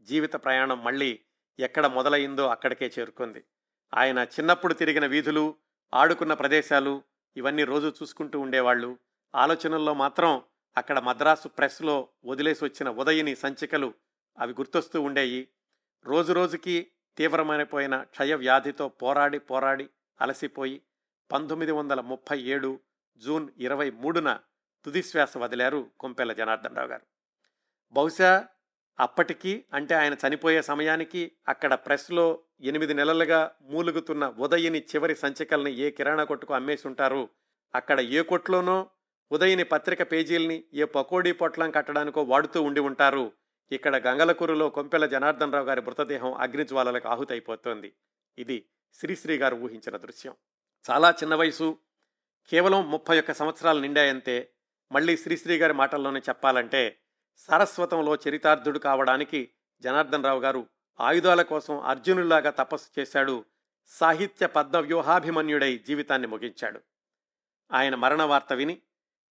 [0.00, 1.20] జీవిత ప్రయాణం మళ్ళీ
[1.60, 3.44] ఎక్కడ మొదలైందో అక్కడికే చేరుకుంది.
[3.94, 5.54] ఆయన చిన్నప్పుడు తిరిగిన వీధులు
[5.94, 7.02] ఆడుకున్న ప్రదేశాలు
[7.36, 8.98] ఇవన్నీ రోజు చూసుకుంటూ ఉండేవాళ్ళు.
[9.34, 10.42] ఆలోచనల్లో మాత్రం
[10.76, 13.94] అక్కడ మద్రాసు ప్రెస్లో వదిలేసి వచ్చిన ఉదయని సంచికలు
[14.38, 15.48] అవి గుర్తొస్తూ ఉండేవి
[16.06, 20.82] రోజు రోజుకి తీవ్రమైనపోయిన క్షయ వ్యాధితో పోరాడి పోరాడి అలసిపోయి
[21.32, 22.80] పంతొమ్మిది వందల ముప్పై ఏడు
[23.16, 24.40] జూన్ ఇరవై మూడున
[24.84, 27.04] తుదిశ్వాస వదిలారు కొంపెల్ల జనార్దన్ రావు గారు.
[27.94, 28.48] బహుశా
[28.98, 36.24] అప్పటికి అంటే ఆయన చనిపోయే సమయానికి అక్కడ ప్రెస్లో ఎనిమిది నెలలుగా మూలుగుతున్న ఉదయని చివరి సంచికల్ని ఏ కిరాణా
[36.24, 37.30] కొట్టుకు అమ్మేసి ఉంటారు
[37.74, 38.90] అక్కడ ఏ కొట్లోనో
[39.32, 43.32] ఉదయని పత్రిక పేజీల్ని ఏ పకోడీ పొట్లం కట్టడానికో వాడుతూ ఉండి ఉంటారు.
[43.72, 47.94] ఇక్కడ గంగలకూరులో కొంపెల జనార్దన్ రావు గారి మృతదేహం అగ్నిజ్వాలలకు ఆహుతైపోతోంది.
[48.38, 50.34] ఇది శ్రీశ్రీ గారు ఊహించిన దృశ్యం.
[50.90, 51.78] చాలా చిన్న వయసు.
[52.48, 54.50] కేవలం ముప్పై ఒక్క సంవత్సరాలు నిండాయంతే.
[54.92, 56.98] మళ్ళీ శ్రీశ్రీ గారి మాటల్లోనే చెప్పాలంటే
[57.36, 59.50] సారస్వతంలో చరితార్థుడు కావడానికి
[59.80, 60.66] జనార్దన్ రావు గారు
[61.00, 63.44] ఆయుధాల కోసం అర్జునులాగా తపస్సు చేశాడు.
[63.86, 66.80] సాహిత్య పద్మవ్యూహాభిమన్యుడై జీవితాన్ని ముగించాడు.
[67.72, 68.82] ఆయన మరణ వార్త విని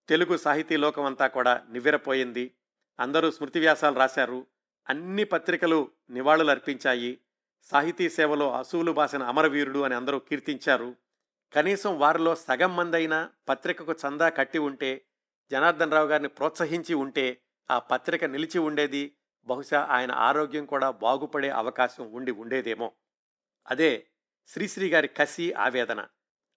[0.10, 2.56] తెలుగు సాహితీ లోకమంతా కూడా నివ్వెరపోయింది.
[2.99, 4.47] అందరూ స్మృతి వ్యాసాలు రాశారు.
[4.89, 7.20] అన్ని పత్రికలు నివాళులు అర్పించాయి.
[7.62, 10.95] సాహితీ సేవలో అసూలు బాసిన అమరవీరుడు అని అందరూ కీర్తించారు.
[11.53, 15.01] కనీసం వారిలో సగం మందైనా పత్రికకు చందా కట్టి ఉంటే
[15.51, 17.41] జనార్దన్ రావు గారిని ప్రోత్సహించి ఉంటే
[17.72, 22.91] ఆ పత్రిక నిలిచి ఉండేది బహుశా ఆయన ఆరోగ్యం కూడా బాగుపడే అవకాశం ఉండి ఉండేదేమో.
[23.68, 24.08] అదే
[24.47, 26.08] శ్రీశ్రీ గారి కసి ఆవేదన.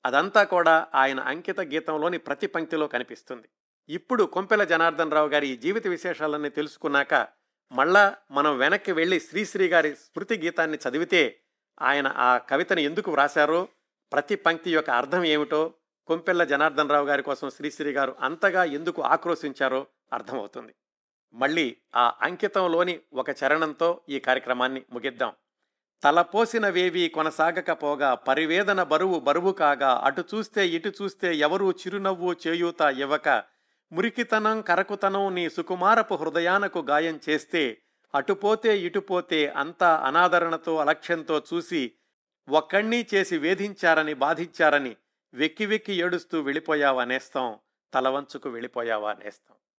[0.06, 3.48] అదంతా కూడా ఆయన అంకిత గీతంలోని ప్రతి పంక్తిలో కనిపిస్తుంది.
[3.88, 7.28] ఇప్పుడు కొంపెల జనార్దన్ రావు గారి ఈ జీవిత విశేషాలన్నీ తెలుసుకున్నాక
[7.72, 11.40] మళ్ళా మనం వెనక్కి వెళ్ళి శ్రీశ్రీ గారి స్మృతి గీతాన్ని చదివితే
[11.80, 13.68] ఆయన ఆ కవితను ఎందుకు వ్రాశారో
[14.12, 15.74] ప్రతి పంక్తి యొక్క అర్థం ఏమిటో
[16.06, 20.74] కొంపెల్ల జనార్దన్ రావు గారి కోసం శ్రీశ్రీ గారు అంతగా ఎందుకు ఆక్రోశించారో అర్థమవుతుంది.
[21.34, 25.32] మళ్ళీ ఆ అంకితంలోని ఒక చరణంతో ఈ కార్యక్రమాన్ని ముగిద్దాం.
[26.02, 33.28] తలపోసినవేవి కొనసాగకపోగా పరివేదన బరువు బరువు కాగా అటు చూస్తే ఇటు చూస్తే ఎవరూ చిరునవ్వు చేయూత ఇవ్వక
[33.92, 37.62] మురికితనం కరకుతనం నీ సుకుమారపు హృదయానకు గాయం చేస్తే
[38.14, 41.82] అటుపోతే ఇటుపోతే అంతా అనాదరణతో అలక్ష్యంతో చూసి
[42.48, 44.96] ఒక్కణ్ణీ చేసి వేధించారని బాధించారని
[45.34, 47.58] వెక్కి వెక్కి ఏడుస్తూ వెళ్ళిపోయావా నేస్తాం?
[47.94, 49.58] తలవంచుకు వెళ్ళిపోయావా నేస్తాం?